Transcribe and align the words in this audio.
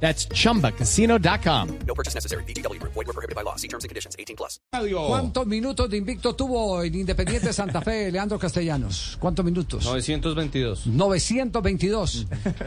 That's 0.00 0.28
chumbacasino.com. 0.28 1.68
No 1.86 1.94
purchase 1.94 2.14
necessary. 2.14 2.44
BGW. 2.44 2.78
Void 2.82 3.06
were 3.06 3.12
prohibited 3.12 3.34
by 3.34 3.42
law. 3.42 3.56
See 3.56 3.68
terms 3.68 3.84
and 3.84 3.88
conditions. 3.88 4.14
18 4.18 4.36
plus. 4.36 4.60
¿Cuántos 4.70 5.46
minutos 5.46 5.88
de 5.88 5.96
invicto 5.96 6.34
tuvo 6.34 6.82
en 6.82 6.94
Independiente 6.94 7.52
Santa 7.52 7.80
Fe 7.80 8.10
Leandro 8.12 8.38
Castellanos? 8.38 9.16
¿Cuántos 9.18 9.44
minutos? 9.44 9.84
922. 9.84 10.86
922. 10.86 12.26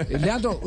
Eh, 0.10 0.18
Leandro, 0.20 0.60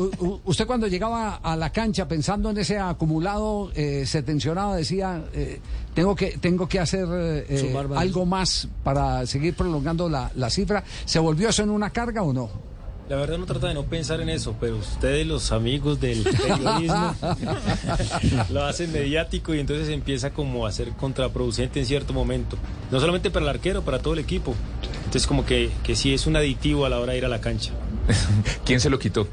usted 0.45 0.65
cuando 0.65 0.87
llegaba 0.87 1.35
a 1.35 1.55
la 1.57 1.71
cancha 1.71 2.07
pensando 2.07 2.49
en 2.49 2.57
ese 2.57 2.77
acumulado, 2.79 3.71
eh, 3.75 4.05
se 4.05 4.23
tensionaba, 4.23 4.75
decía, 4.77 5.23
eh, 5.33 5.59
tengo 5.93 6.15
que 6.15 6.37
tengo 6.37 6.67
que 6.67 6.79
hacer 6.79 7.05
eh, 7.11 7.75
algo 7.95 8.25
más 8.25 8.67
para 8.83 9.25
seguir 9.25 9.53
prolongando 9.55 10.07
la, 10.07 10.31
la 10.35 10.49
cifra. 10.49 10.83
¿Se 11.05 11.19
volvió 11.19 11.49
eso 11.49 11.63
en 11.63 11.69
una 11.71 11.89
carga 11.89 12.23
o 12.23 12.31
no? 12.31 12.72
La 13.09 13.17
verdad 13.17 13.37
no 13.37 13.45
trata 13.45 13.67
de 13.67 13.73
no 13.73 13.83
pensar 13.83 14.21
en 14.21 14.29
eso, 14.29 14.55
pero 14.59 14.77
ustedes 14.77 15.27
los 15.27 15.51
amigos 15.51 15.99
del 15.99 16.23
periodismo 16.23 17.13
lo 18.49 18.63
hacen 18.63 18.93
mediático 18.93 19.53
y 19.53 19.59
entonces 19.59 19.89
empieza 19.89 20.31
como 20.31 20.65
a 20.65 20.71
ser 20.71 20.89
contraproducente 20.91 21.79
en 21.81 21.85
cierto 21.85 22.13
momento. 22.13 22.57
No 22.91 22.99
solamente 22.99 23.29
para 23.29 23.43
el 23.43 23.49
arquero, 23.49 23.81
para 23.83 23.99
todo 23.99 24.13
el 24.13 24.19
equipo. 24.19 24.55
Entonces 24.99 25.27
como 25.27 25.45
que, 25.45 25.69
que 25.83 25.95
sí 25.95 26.13
es 26.13 26.27
un 26.27 26.37
adictivo 26.37 26.85
a 26.85 26.89
la 26.89 26.99
hora 26.99 27.11
de 27.11 27.17
ir 27.17 27.25
a 27.25 27.29
la 27.29 27.41
cancha. 27.41 27.71
¿Quién 28.65 28.79
se 28.79 28.89
lo 28.89 28.99
quitó? 28.99 29.27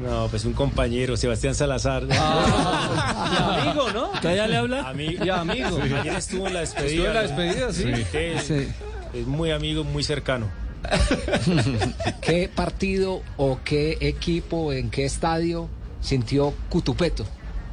No, 0.00 0.28
pues 0.28 0.44
un 0.44 0.52
compañero, 0.52 1.16
Sebastián 1.16 1.54
Salazar. 1.54 2.04
amigo, 2.10 3.90
¿no? 3.92 4.08
¿Todavía 4.20 4.46
le 4.46 4.56
habla? 4.56 4.88
Amigo. 4.88 5.24
Ya, 5.24 5.40
amigo. 5.40 5.78
Ayer 5.80 6.16
estuvo 6.16 6.46
en 6.46 6.54
la 6.54 6.60
despedida. 6.60 6.88
Estuvo 6.88 7.06
en 7.06 7.14
la 7.14 7.22
despedida, 7.22 7.72
sí. 7.72 8.04
que 8.10 8.38
Sí. 8.40 8.68
Es 9.14 9.26
muy 9.26 9.50
amigo, 9.50 9.84
muy 9.84 10.02
cercano. 10.02 10.50
¿Qué 12.20 12.48
partido 12.54 13.22
o 13.36 13.58
qué 13.64 13.98
equipo, 14.00 14.72
en 14.72 14.90
qué 14.90 15.04
estadio 15.04 15.68
sintió 16.00 16.54
Cutupeto, 16.68 17.24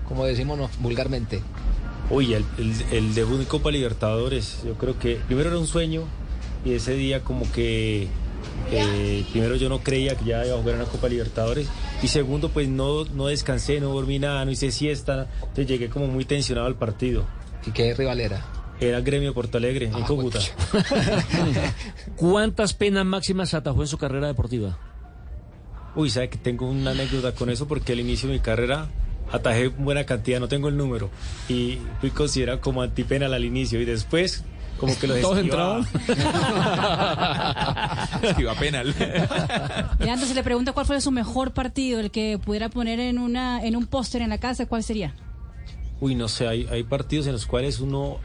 como 0.08 0.26
decimos 0.26 0.58
no- 0.58 0.70
vulgarmente? 0.80 1.42
Uy, 2.10 2.34
el, 2.34 2.46
el, 2.58 2.74
el 2.92 3.16
debut 3.16 3.40
en 3.40 3.46
Copa 3.46 3.72
Libertadores, 3.72 4.60
yo 4.66 4.74
creo 4.76 5.00
que 5.00 5.16
primero 5.28 5.50
era 5.50 5.58
un 5.60 5.68
sueño 5.68 6.04
y 6.66 6.74
ese 6.74 6.94
día 6.96 7.24
como 7.24 7.50
que 7.52 8.08
eh, 8.72 9.26
primero 9.32 9.56
yo 9.56 9.70
no 9.70 9.80
creía 9.80 10.16
que 10.16 10.26
ya 10.26 10.46
iba 10.46 10.56
a 10.56 10.60
jugar 10.60 10.76
en 10.76 10.82
la 10.82 10.88
Copa 10.88 11.08
Libertadores 11.08 11.68
y 12.02 12.08
segundo 12.10 12.50
pues 12.50 12.68
no, 12.68 13.06
no 13.06 13.28
descansé, 13.28 13.80
no 13.80 13.90
dormí 13.94 14.20
nada, 14.20 14.44
no 14.46 14.52
hice 14.52 14.72
siesta, 14.72 15.28
entonces 15.42 15.68
llegué 15.68 15.90
como 15.90 16.08
muy 16.08 16.26
tensionado 16.26 16.68
al 16.68 16.76
partido. 16.76 17.26
¿Y 17.66 17.72
qué 17.72 17.94
rival 17.94 18.20
era? 18.20 18.46
Era 18.84 19.02
Gremio 19.02 19.34
Porto 19.34 19.58
Alegre, 19.58 19.86
en 19.86 20.04
Cúcuta. 20.04 20.40
¿Cuántas 22.18 22.74
penas 22.74 23.06
máximas 23.06 23.54
atajó 23.54 23.82
en 23.82 23.88
su 23.88 23.98
carrera 23.98 24.28
deportiva? 24.28 24.78
Uy, 25.96 26.10
sabe 26.10 26.30
que 26.30 26.38
tengo 26.38 26.68
una 26.68 26.92
anécdota 26.92 27.34
con 27.34 27.50
eso 27.50 27.68
porque 27.68 27.94
al 27.94 28.02
inicio 28.02 28.28
de 28.28 28.36
mi 28.36 28.42
carrera 28.42 28.90
atajé 29.32 29.70
buena 29.70 30.06
cantidad, 30.06 30.40
no 30.40 30.50
tengo 30.50 30.68
el 30.68 30.76
número 30.76 31.10
y 31.48 31.78
fui 32.02 32.10
considerado 32.10 32.60
como 32.60 32.82
antipenal 32.82 33.34
al 33.34 33.46
inicio 33.46 33.80
y 33.80 33.86
después 33.86 34.44
como 34.78 34.98
que 35.00 35.08
lo 35.08 35.16
¿Todos 35.16 35.38
esquivaba. 35.38 35.80
Esquiva 38.22 38.56
penal. 38.56 38.94
Leandro, 40.00 40.28
se 40.28 40.34
le 40.34 40.44
pregunta 40.44 40.74
cuál 40.74 40.86
fue 40.86 41.00
su 41.00 41.12
mejor 41.12 41.54
partido, 41.54 42.02
el 42.02 42.12
que 42.12 42.38
pudiera 42.44 42.68
poner 42.70 43.00
en 43.00 43.18
una 43.18 43.64
en 43.64 43.78
un 43.78 43.86
póster 43.86 44.22
en 44.24 44.30
la 44.30 44.40
casa, 44.40 44.66
¿cuál 44.66 44.84
sería? 44.84 45.14
Uy, 46.04 46.16
no 46.16 46.28
sé, 46.28 46.48
hay, 46.48 46.68
hay 46.70 46.84
partidos 46.84 47.28
en 47.28 47.32
los 47.32 47.46
cuales 47.46 47.80
uno 47.80 48.18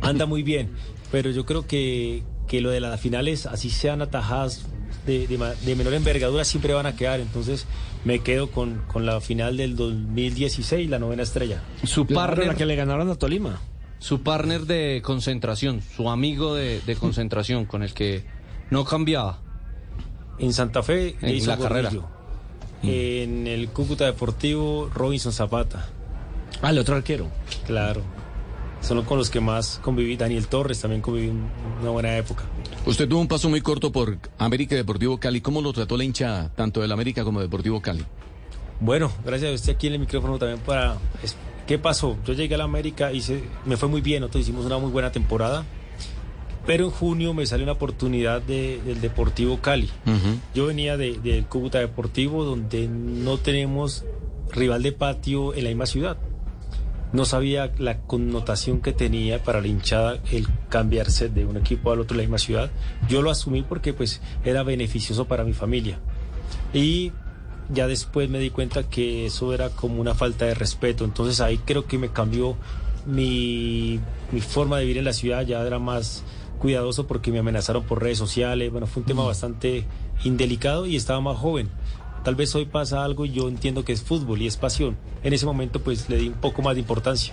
anda 0.00 0.24
muy 0.24 0.42
bien, 0.42 0.70
pero 1.12 1.30
yo 1.30 1.44
creo 1.44 1.66
que, 1.66 2.22
que 2.46 2.62
lo 2.62 2.70
de 2.70 2.80
las 2.80 2.98
finales, 2.98 3.44
así 3.44 3.68
sean 3.68 4.00
atajadas 4.00 4.64
de, 5.06 5.26
de 5.26 5.76
menor 5.76 5.92
envergadura, 5.92 6.44
siempre 6.44 6.72
van 6.72 6.86
a 6.86 6.96
quedar. 6.96 7.20
Entonces 7.20 7.66
me 8.04 8.20
quedo 8.20 8.50
con, 8.50 8.82
con 8.88 9.04
la 9.04 9.20
final 9.20 9.58
del 9.58 9.76
2016, 9.76 10.88
la 10.88 10.98
novena 10.98 11.22
estrella. 11.22 11.62
Su 11.84 12.06
partner, 12.06 12.46
la 12.46 12.54
que 12.54 12.64
le 12.64 12.76
ganaron 12.76 13.10
a 13.10 13.16
Tolima. 13.16 13.60
Su 13.98 14.22
partner 14.22 14.62
de 14.62 15.02
concentración, 15.04 15.82
su 15.82 16.08
amigo 16.08 16.54
de, 16.54 16.80
de 16.80 16.96
concentración 16.96 17.66
con 17.66 17.82
el 17.82 17.92
que 17.92 18.24
no 18.70 18.86
cambiaba. 18.86 19.40
En 20.38 20.54
Santa 20.54 20.82
Fe, 20.82 21.16
En 21.20 21.36
hizo 21.36 21.50
la 21.50 21.58
carrera. 21.58 21.90
Gordillo. 21.90 22.08
En 22.82 23.46
el 23.46 23.68
Cúcuta 23.68 24.06
Deportivo, 24.06 24.88
Robinson 24.94 25.32
Zapata. 25.32 25.90
Ah, 26.62 26.70
el 26.70 26.78
otro 26.78 26.96
arquero. 26.96 27.28
Claro. 27.66 28.02
Son 28.80 29.02
con 29.04 29.18
los 29.18 29.28
que 29.30 29.40
más 29.40 29.80
conviví. 29.82 30.16
Daniel 30.16 30.46
Torres 30.46 30.80
también 30.80 31.02
conviví 31.02 31.28
en 31.28 31.48
una 31.82 31.90
buena 31.90 32.16
época. 32.16 32.44
Usted 32.86 33.08
tuvo 33.08 33.20
un 33.20 33.28
paso 33.28 33.48
muy 33.48 33.60
corto 33.60 33.90
por 33.92 34.18
América 34.38 34.74
y 34.74 34.78
Deportivo 34.78 35.18
Cali. 35.18 35.40
¿Cómo 35.40 35.60
lo 35.60 35.72
trató 35.72 35.96
la 35.96 36.04
hincha 36.04 36.50
tanto 36.54 36.80
del 36.80 36.92
América 36.92 37.24
como 37.24 37.40
Deportivo 37.40 37.80
Cali? 37.82 38.04
Bueno, 38.80 39.10
gracias 39.24 39.50
a 39.50 39.54
usted 39.54 39.72
aquí 39.74 39.88
en 39.88 39.94
el 39.94 39.98
micrófono 40.00 40.38
también 40.38 40.60
para... 40.60 40.96
¿Qué 41.66 41.78
pasó? 41.78 42.16
Yo 42.24 42.32
llegué 42.32 42.54
a 42.54 42.58
la 42.58 42.64
América 42.64 43.12
y 43.12 43.20
se- 43.20 43.42
me 43.66 43.76
fue 43.76 43.88
muy 43.88 44.00
bien, 44.00 44.20
nosotros 44.20 44.42
hicimos 44.44 44.64
una 44.64 44.78
muy 44.78 44.90
buena 44.90 45.12
temporada, 45.12 45.64
pero 46.64 46.84
en 46.86 46.90
junio 46.90 47.34
me 47.34 47.44
salió 47.44 47.64
una 47.64 47.72
oportunidad 47.72 48.40
de- 48.40 48.80
del 48.86 49.00
Deportivo 49.02 49.58
Cali. 49.60 49.90
Yo 50.54 50.66
venía 50.66 50.96
de- 50.96 51.18
del 51.18 51.44
Cúcuta 51.44 51.78
Deportivo 51.80 52.44
donde 52.44 52.88
no 52.88 53.36
tenemos 53.36 54.04
rival 54.50 54.82
de 54.82 54.92
patio 54.92 55.52
en 55.54 55.64
la 55.64 55.68
misma 55.70 55.84
ciudad. 55.86 56.16
No 57.12 57.24
sabía 57.24 57.72
la 57.78 57.98
connotación 57.98 58.80
que 58.80 58.92
tenía 58.92 59.42
para 59.42 59.60
la 59.60 59.68
hinchada 59.68 60.18
el 60.30 60.46
cambiarse 60.68 61.28
de 61.28 61.46
un 61.46 61.56
equipo 61.56 61.90
al 61.90 62.00
otro 62.00 62.14
en 62.14 62.18
la 62.18 62.22
misma 62.24 62.38
ciudad. 62.38 62.70
Yo 63.08 63.22
lo 63.22 63.30
asumí 63.30 63.62
porque 63.62 63.94
pues 63.94 64.20
era 64.44 64.62
beneficioso 64.62 65.26
para 65.26 65.44
mi 65.44 65.54
familia. 65.54 65.98
Y 66.72 67.12
ya 67.70 67.86
después 67.86 68.28
me 68.28 68.38
di 68.38 68.50
cuenta 68.50 68.82
que 68.84 69.26
eso 69.26 69.52
era 69.54 69.70
como 69.70 70.00
una 70.00 70.14
falta 70.14 70.44
de 70.44 70.54
respeto. 70.54 71.04
Entonces 71.04 71.40
ahí 71.40 71.58
creo 71.58 71.86
que 71.86 71.98
me 71.98 72.10
cambió 72.10 72.56
mi, 73.06 74.00
mi 74.30 74.40
forma 74.40 74.78
de 74.78 74.82
vivir 74.82 74.98
en 74.98 75.04
la 75.04 75.12
ciudad. 75.14 75.46
Ya 75.46 75.60
era 75.62 75.78
más 75.78 76.24
cuidadoso 76.58 77.06
porque 77.06 77.32
me 77.32 77.38
amenazaron 77.38 77.84
por 77.84 78.02
redes 78.02 78.18
sociales. 78.18 78.70
Bueno, 78.70 78.86
fue 78.86 79.00
un 79.00 79.06
tema 79.06 79.24
bastante 79.24 79.84
indelicado 80.24 80.86
y 80.86 80.96
estaba 80.96 81.20
más 81.20 81.38
joven. 81.38 81.70
Tal 82.28 82.34
vez 82.34 82.54
hoy 82.54 82.66
pasa 82.66 83.04
algo 83.04 83.24
y 83.24 83.30
yo 83.32 83.48
entiendo 83.48 83.86
que 83.86 83.94
es 83.94 84.02
fútbol 84.02 84.42
y 84.42 84.46
es 84.46 84.58
pasión. 84.58 84.98
En 85.22 85.32
ese 85.32 85.46
momento 85.46 85.80
pues 85.80 86.10
le 86.10 86.18
di 86.18 86.28
un 86.28 86.34
poco 86.34 86.60
más 86.60 86.74
de 86.74 86.80
importancia. 86.82 87.32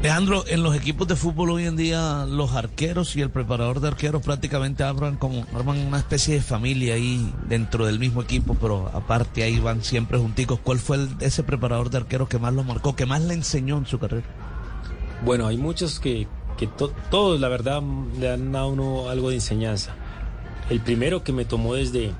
Alejandro, 0.00 0.42
en 0.48 0.64
los 0.64 0.74
equipos 0.74 1.06
de 1.06 1.14
fútbol 1.14 1.50
hoy 1.50 1.66
en 1.66 1.76
día 1.76 2.26
los 2.28 2.54
arqueros 2.56 3.14
y 3.14 3.20
el 3.20 3.30
preparador 3.30 3.78
de 3.78 3.86
arqueros 3.86 4.20
prácticamente 4.20 4.82
arman 4.82 5.14
como 5.16 5.46
arman 5.54 5.78
una 5.78 5.98
especie 5.98 6.34
de 6.34 6.40
familia 6.40 6.94
ahí 6.94 7.32
dentro 7.48 7.86
del 7.86 8.00
mismo 8.00 8.20
equipo, 8.20 8.56
pero 8.60 8.90
aparte 8.92 9.44
ahí 9.44 9.60
van 9.60 9.84
siempre 9.84 10.18
junticos. 10.18 10.58
¿Cuál 10.58 10.80
fue 10.80 10.96
el- 10.96 11.10
ese 11.20 11.44
preparador 11.44 11.88
de 11.88 11.98
arqueros 11.98 12.28
que 12.28 12.40
más 12.40 12.52
lo 12.52 12.64
marcó, 12.64 12.96
que 12.96 13.06
más 13.06 13.22
le 13.22 13.34
enseñó 13.34 13.78
en 13.78 13.86
su 13.86 14.00
carrera? 14.00 14.26
Bueno, 15.24 15.46
hay 15.46 15.56
muchos 15.56 16.00
que, 16.00 16.26
que 16.56 16.66
to- 16.66 16.92
todos, 17.12 17.38
la 17.38 17.46
verdad, 17.46 17.80
le 18.18 18.26
dan 18.26 18.56
a 18.56 18.66
uno 18.66 19.08
algo 19.08 19.28
de 19.28 19.36
enseñanza. 19.36 19.94
El 20.70 20.80
primero 20.80 21.24
que 21.24 21.32
me 21.32 21.44
tomó 21.44 21.74
desde, 21.74 22.12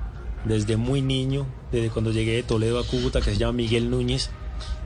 desde 0.45 0.75
muy 0.77 1.01
niño, 1.01 1.45
desde 1.71 1.89
cuando 1.89 2.11
llegué 2.11 2.33
de 2.35 2.43
Toledo 2.43 2.79
a 2.79 2.83
Cúcuta, 2.85 3.19
que 3.21 3.31
se 3.31 3.37
llama 3.37 3.53
Miguel 3.53 3.89
Núñez, 3.89 4.29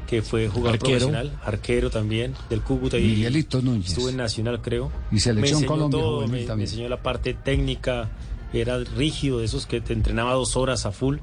que 0.08 0.22
fue 0.22 0.48
jugador 0.50 0.76
Arquero. 0.76 1.00
profesional, 1.00 1.40
arquero 1.44 1.90
también, 1.90 2.34
del 2.50 2.62
Cúcuta. 2.62 2.98
y 3.00 3.04
Miguelito 3.08 3.62
Núñez. 3.62 3.88
Estuvo 3.90 4.10
en 4.10 4.18
Nacional, 4.18 4.62
creo. 4.62 4.92
Y 5.12 5.20
Selección 5.20 5.42
me 5.42 5.50
enseñó 5.50 5.68
Colombia 5.68 6.00
todo, 6.00 6.22
me, 6.28 6.40
me 6.40 6.44
también. 6.44 6.70
enseñó 6.70 6.90
la 6.90 7.02
parte 7.02 7.34
técnica, 7.34 8.12
era 8.52 8.78
rígido, 8.80 9.40
de 9.40 9.46
esos 9.46 9.66
que 9.66 9.80
te 9.82 9.94
entrenaba 9.94 10.34
dos 10.34 10.56
horas 10.58 10.86
a 10.86 10.92
full. 10.92 11.18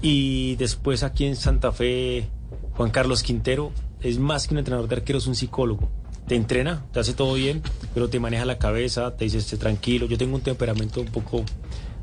Y 0.00 0.54
después 0.56 1.02
aquí 1.02 1.24
en 1.24 1.34
Santa 1.34 1.72
Fe, 1.72 2.28
Juan 2.74 2.90
Carlos 2.90 3.22
Quintero 3.24 3.72
es 4.00 4.18
más 4.20 4.46
que 4.46 4.54
un 4.54 4.58
entrenador 4.58 4.88
de 4.88 4.94
arqueros, 4.96 5.26
un 5.26 5.34
psicólogo. 5.34 5.90
Te 6.28 6.36
entrena, 6.36 6.84
te 6.92 7.00
hace 7.00 7.14
todo 7.14 7.34
bien, 7.34 7.62
pero 7.94 8.08
te 8.10 8.20
maneja 8.20 8.44
la 8.44 8.58
cabeza, 8.58 9.16
te 9.16 9.24
dice, 9.24 9.38
esté 9.38 9.56
tranquilo. 9.56 10.06
Yo 10.06 10.18
tengo 10.18 10.34
un 10.34 10.42
temperamento 10.42 11.00
un 11.00 11.06
poco 11.06 11.44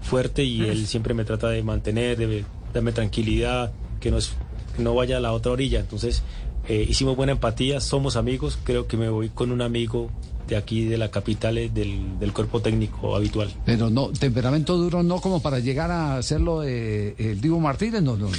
fuerte 0.01 0.43
y 0.43 0.63
él 0.63 0.87
siempre 0.87 1.13
me 1.13 1.25
trata 1.25 1.49
de 1.49 1.61
mantener, 1.61 2.17
de 2.17 2.43
darme 2.73 2.91
tranquilidad, 2.91 3.71
que 3.99 4.09
no, 4.09 4.17
es, 4.17 4.33
que 4.75 4.81
no 4.81 4.95
vaya 4.95 5.17
a 5.17 5.19
la 5.19 5.31
otra 5.31 5.51
orilla. 5.51 5.79
Entonces, 5.79 6.23
eh, 6.67 6.85
hicimos 6.89 7.15
buena 7.15 7.33
empatía, 7.33 7.79
somos 7.79 8.15
amigos, 8.15 8.57
creo 8.63 8.87
que 8.87 8.97
me 8.97 9.09
voy 9.09 9.29
con 9.29 9.51
un 9.51 9.61
amigo 9.61 10.09
de 10.47 10.57
aquí, 10.57 10.85
de 10.85 10.97
la 10.97 11.09
capital, 11.09 11.55
del, 11.55 12.19
del 12.19 12.33
cuerpo 12.33 12.61
técnico 12.61 13.15
habitual. 13.15 13.49
Pero 13.65 13.89
no, 13.89 14.09
temperamento 14.09 14.77
duro 14.77 15.03
no 15.03 15.21
como 15.21 15.41
para 15.41 15.59
llegar 15.59 15.91
a 15.91 16.17
hacerlo 16.17 16.61
de 16.61 17.15
el 17.17 17.41
Divo 17.41 17.59
Martínez, 17.59 18.01
no, 18.01 18.15
no, 18.17 18.29
no. 18.29 18.35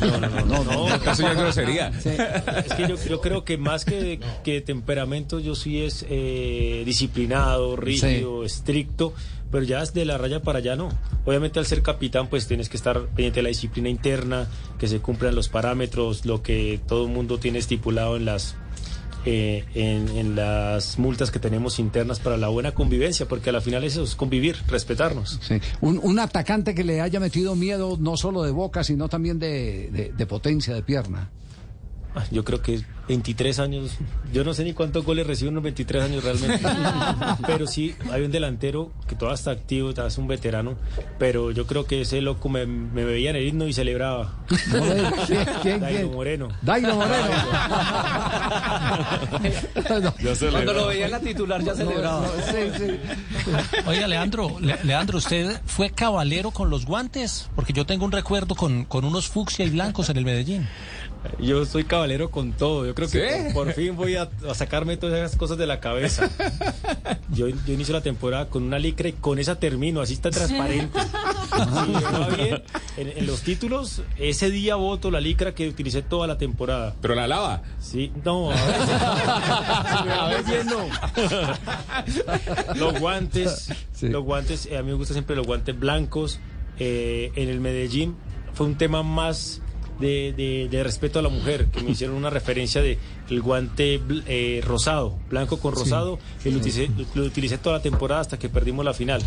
No, 0.00 0.18
no, 0.18 0.28
no. 0.28 0.44
no, 0.44 0.64
no, 0.64 0.88
no 0.88 0.94
eso 0.94 1.22
ya 1.22 1.32
es 1.32 1.38
grosería. 1.38 1.92
Sí. 2.00 2.10
Es 2.10 2.74
que 2.74 2.88
yo, 2.88 2.96
yo, 3.08 3.20
creo 3.20 3.44
que 3.44 3.58
más 3.58 3.84
que, 3.84 4.20
que 4.44 4.60
temperamento, 4.60 5.40
yo 5.40 5.54
sí 5.54 5.82
es 5.82 6.04
eh, 6.08 6.82
disciplinado, 6.84 7.76
rígido, 7.76 8.40
sí. 8.40 8.46
estricto 8.46 9.14
pero 9.52 9.64
ya 9.64 9.84
de 9.84 10.04
la 10.06 10.16
raya 10.16 10.40
para 10.40 10.60
allá 10.60 10.76
no. 10.76 10.88
Obviamente 11.26 11.58
al 11.58 11.66
ser 11.66 11.82
capitán 11.82 12.28
pues 12.28 12.48
tienes 12.48 12.70
que 12.70 12.78
estar 12.78 13.02
pendiente 13.02 13.40
de 13.40 13.42
la 13.42 13.48
disciplina 13.50 13.90
interna, 13.90 14.48
que 14.78 14.88
se 14.88 15.00
cumplan 15.00 15.34
los 15.34 15.50
parámetros, 15.50 16.24
lo 16.24 16.42
que 16.42 16.80
todo 16.88 17.04
el 17.04 17.12
mundo 17.12 17.38
tiene 17.38 17.58
estipulado 17.58 18.16
en 18.16 18.24
las 18.24 18.56
eh, 19.24 19.64
en, 19.74 20.34
las 20.36 20.98
multas 20.98 21.30
que 21.30 21.38
tenemos 21.38 21.78
internas 21.78 22.20
para 22.20 22.36
la 22.36 22.48
buena 22.48 22.72
convivencia, 22.72 23.26
porque 23.26 23.50
a 23.50 23.52
la 23.52 23.60
final 23.60 23.84
eso 23.84 24.02
es 24.02 24.14
convivir, 24.14 24.56
respetarnos. 24.68 25.38
Sí. 25.42 25.60
Un, 25.80 26.00
un 26.02 26.18
atacante 26.18 26.74
que 26.74 26.84
le 26.84 27.00
haya 27.00 27.20
metido 27.20 27.54
miedo 27.54 27.96
no 28.00 28.16
solo 28.16 28.42
de 28.42 28.50
boca, 28.50 28.84
sino 28.84 29.08
también 29.08 29.38
de, 29.38 30.12
de 30.16 30.26
potencia, 30.26 30.74
de 30.74 30.82
pierna. 30.82 31.30
Ah, 32.14 32.24
Yo 32.30 32.44
creo 32.44 32.60
que 32.60 32.82
23 33.08 33.58
años, 33.58 33.92
yo 34.34 34.44
no 34.44 34.52
sé 34.54 34.64
ni 34.64 34.74
cuántos 34.74 35.04
goles 35.04 35.26
reciben 35.26 35.54
unos 35.54 35.64
23 35.64 36.04
años 36.04 36.22
realmente, 36.22 36.60
pero 37.46 37.66
sí, 37.66 37.94
hay 38.10 38.22
un 38.22 38.30
delantero 38.30 38.92
que 39.08 39.14
todavía 39.16 39.34
está 39.36 39.50
activo, 39.50 39.90
todavía 39.94 40.08
es 40.08 40.18
un 40.18 40.28
veterano, 40.28 40.74
pero 41.18 41.50
yo 41.52 41.66
creo 41.66 41.86
que 41.86 42.02
ese 42.02 42.20
loco 42.20 42.48
me, 42.50 42.66
me 42.66 43.04
veía 43.04 43.30
en 43.30 43.36
el 43.36 43.46
himno 43.48 43.66
y 43.66 43.72
celebraba. 43.72 44.34
¿Quién, 45.26 45.46
quién, 45.62 45.80
Dairo 45.80 45.98
quién? 46.00 46.12
Moreno. 46.12 46.48
Dairo 46.60 46.94
Moreno. 46.96 47.26
No, 50.02 50.12
Cuando 50.52 50.72
lo 50.72 50.86
veía 50.88 51.06
en 51.06 51.10
la 51.10 51.20
titular 51.20 51.62
ya 51.62 51.74
celebraba. 51.74 52.20
no, 52.20 52.28
sí, 52.44 52.58
sí. 52.78 53.80
Oiga, 53.86 54.06
Leandro, 54.06 54.58
Le- 54.60 54.78
Leandro, 54.84 55.18
¿usted 55.18 55.60
fue 55.66 55.90
caballero 55.90 56.50
con 56.50 56.70
los 56.70 56.86
guantes? 56.86 57.48
Porque 57.54 57.72
yo 57.72 57.84
tengo 57.86 58.04
un 58.04 58.12
recuerdo 58.12 58.54
con, 58.54 58.84
con 58.84 59.04
unos 59.04 59.28
fucsia 59.28 59.64
y 59.64 59.70
blancos 59.70 60.08
en 60.10 60.16
el 60.18 60.24
Medellín. 60.24 60.68
Yo 61.38 61.64
soy 61.66 61.84
caballero 61.84 62.30
con 62.30 62.52
todo. 62.52 62.86
Yo 62.86 62.94
creo 62.94 63.08
que 63.08 63.50
por, 63.54 63.66
por 63.66 63.74
fin 63.74 63.96
voy 63.96 64.16
a, 64.16 64.28
a 64.48 64.54
sacarme 64.54 64.96
todas 64.96 65.18
esas 65.18 65.36
cosas 65.38 65.58
de 65.58 65.66
la 65.66 65.80
cabeza. 65.80 66.28
Yo, 67.32 67.48
yo 67.48 67.72
inicio 67.72 67.94
la 67.94 68.02
temporada 68.02 68.50
con 68.50 68.62
una 68.62 68.78
licra 68.78 69.08
y 69.08 69.14
con 69.14 69.38
esa 69.38 69.58
termino, 69.58 70.02
así 70.02 70.12
está 70.12 70.30
transparente. 70.30 70.98
Si 71.52 71.92
me 71.92 72.00
va 72.00 72.28
bien, 72.28 72.62
en, 72.96 73.08
en 73.18 73.26
los 73.26 73.42
títulos, 73.42 74.00
ese 74.18 74.50
día 74.50 74.76
voto 74.76 75.10
la 75.10 75.20
licra 75.20 75.54
que 75.54 75.68
utilicé 75.68 76.00
toda 76.00 76.26
la 76.26 76.38
temporada. 76.38 76.94
Pero 77.02 77.14
la 77.14 77.26
lava. 77.26 77.62
Sí, 77.78 78.10
no, 78.24 78.50
a 78.50 78.54
veces, 78.54 78.88
si 79.98 80.04
me 80.08 80.16
va 80.16 80.28
muy 80.28 80.42
bien, 80.50 80.66
no. 80.66 80.86
Los 82.74 82.98
guantes, 83.00 83.68
Sí. 83.92 84.08
los 84.08 84.24
guantes, 84.24 84.64
eh, 84.66 84.78
a 84.78 84.82
mí 84.82 84.88
me 84.90 84.94
gustan 84.96 85.14
siempre 85.14 85.36
los 85.36 85.46
guantes 85.46 85.78
blancos. 85.78 86.40
Eh, 86.78 87.32
en 87.36 87.48
el 87.50 87.60
Medellín 87.60 88.16
fue 88.54 88.66
un 88.66 88.76
tema 88.76 89.02
más 89.02 89.60
de, 90.02 90.34
de- 90.36 90.68
de 90.70 90.82
respeto 90.84 91.18
a 91.18 91.22
la 91.22 91.30
mujer, 91.30 91.66
que 91.68 91.80
me 91.82 91.92
hicieron 91.92 92.14
una 92.16 92.28
referencia 92.28 92.82
de 92.82 92.98
el 93.30 93.40
guante 93.40 93.98
eh, 94.26 94.60
rosado, 94.62 95.14
blanco 95.30 95.58
con 95.58 95.74
rosado, 95.74 96.18
y 96.44 96.50
lo 96.50 96.58
utilicé, 96.58 96.90
lo 97.14 97.24
utilicé 97.24 97.56
toda 97.56 97.76
la 97.78 97.82
temporada 97.82 98.20
hasta 98.20 98.38
que 98.38 98.50
perdimos 98.50 98.84
la 98.84 98.92
final. 98.92 99.22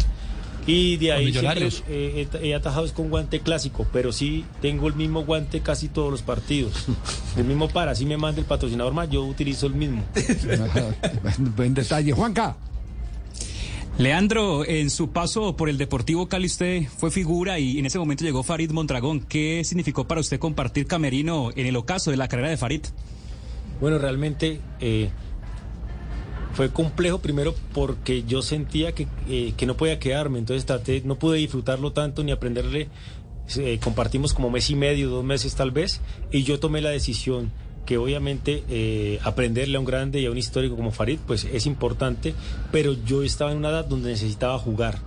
Y 0.67 0.97
de 0.97 1.11
ahí 1.11 1.31
siempre 1.31 1.69
eh, 1.89 2.27
he, 2.41 2.47
he 2.47 2.55
atajado 2.55 2.85
es 2.87 2.91
con 2.91 3.09
guante 3.09 3.39
clásico, 3.41 3.85
pero 3.93 4.11
sí 4.11 4.43
tengo 4.61 4.87
el 4.87 4.95
mismo 4.95 5.23
guante 5.23 5.61
casi 5.61 5.89
todos 5.89 6.09
los 6.11 6.21
partidos. 6.23 6.73
El 7.37 7.43
mismo 7.43 7.67
para, 7.67 7.91
así 7.91 8.05
me 8.05 8.15
manda 8.17 8.39
el 8.39 8.45
patrocinador 8.47 8.93
más, 8.93 9.09
yo 9.09 9.23
utilizo 9.25 9.67
el 9.67 9.75
mismo. 9.75 10.03
Buen, 11.21 11.55
buen 11.55 11.73
detalle. 11.73 12.13
Juanca. 12.13 12.55
Leandro, 13.97 14.65
en 14.65 14.89
su 14.89 15.11
paso 15.11 15.55
por 15.55 15.69
el 15.69 15.77
Deportivo 15.77 16.27
Cali 16.27 16.47
usted 16.47 16.83
fue 16.97 17.11
figura 17.11 17.59
y 17.59 17.79
en 17.79 17.85
ese 17.85 17.97
momento 17.97 18.25
llegó 18.25 18.43
Farid 18.43 18.71
Mondragón. 18.71 19.21
¿Qué 19.21 19.63
significó 19.63 20.05
para 20.05 20.19
usted 20.19 20.37
compartir 20.37 20.85
camerino 20.85 21.51
en 21.55 21.65
el 21.65 21.77
ocaso 21.77 22.11
de 22.11 22.17
la 22.17 22.27
carrera 22.27 22.49
de 22.49 22.57
Farid? 22.57 22.81
Bueno, 23.79 23.97
realmente 23.97 24.59
eh, 24.81 25.11
fue 26.55 26.71
complejo 26.71 27.19
primero 27.19 27.55
porque 27.73 28.23
yo 28.23 28.41
sentía 28.41 28.91
que, 28.91 29.07
eh, 29.29 29.53
que 29.55 29.65
no 29.65 29.77
podía 29.77 29.97
quedarme, 29.97 30.39
entonces 30.39 31.05
no 31.05 31.15
pude 31.15 31.37
disfrutarlo 31.37 31.93
tanto 31.93 32.21
ni 32.21 32.33
aprenderle. 32.33 32.89
Eh, 33.57 33.79
compartimos 33.81 34.33
como 34.33 34.49
mes 34.49 34.69
y 34.71 34.75
medio, 34.75 35.09
dos 35.09 35.23
meses 35.23 35.55
tal 35.55 35.71
vez, 35.71 36.01
y 36.31 36.43
yo 36.43 36.59
tomé 36.59 36.81
la 36.81 36.89
decisión 36.89 37.51
que 37.85 37.97
obviamente 37.97 38.63
eh, 38.69 39.19
aprenderle 39.23 39.77
a 39.77 39.79
un 39.79 39.85
grande 39.85 40.19
y 40.19 40.25
a 40.25 40.31
un 40.31 40.37
histórico 40.37 40.75
como 40.75 40.91
Farid, 40.91 41.19
pues 41.25 41.45
es 41.45 41.65
importante, 41.65 42.33
pero 42.71 42.93
yo 43.05 43.23
estaba 43.23 43.51
en 43.51 43.57
una 43.59 43.69
edad 43.69 43.85
donde 43.85 44.09
necesitaba 44.11 44.57
jugar. 44.59 44.99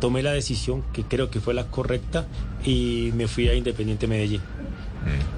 Tomé 0.00 0.22
la 0.22 0.32
decisión 0.32 0.82
que 0.92 1.04
creo 1.04 1.30
que 1.30 1.40
fue 1.40 1.54
la 1.54 1.68
correcta 1.68 2.26
y 2.64 3.10
me 3.14 3.28
fui 3.28 3.48
a 3.48 3.54
Independiente 3.54 4.06
Medellín. 4.06 4.42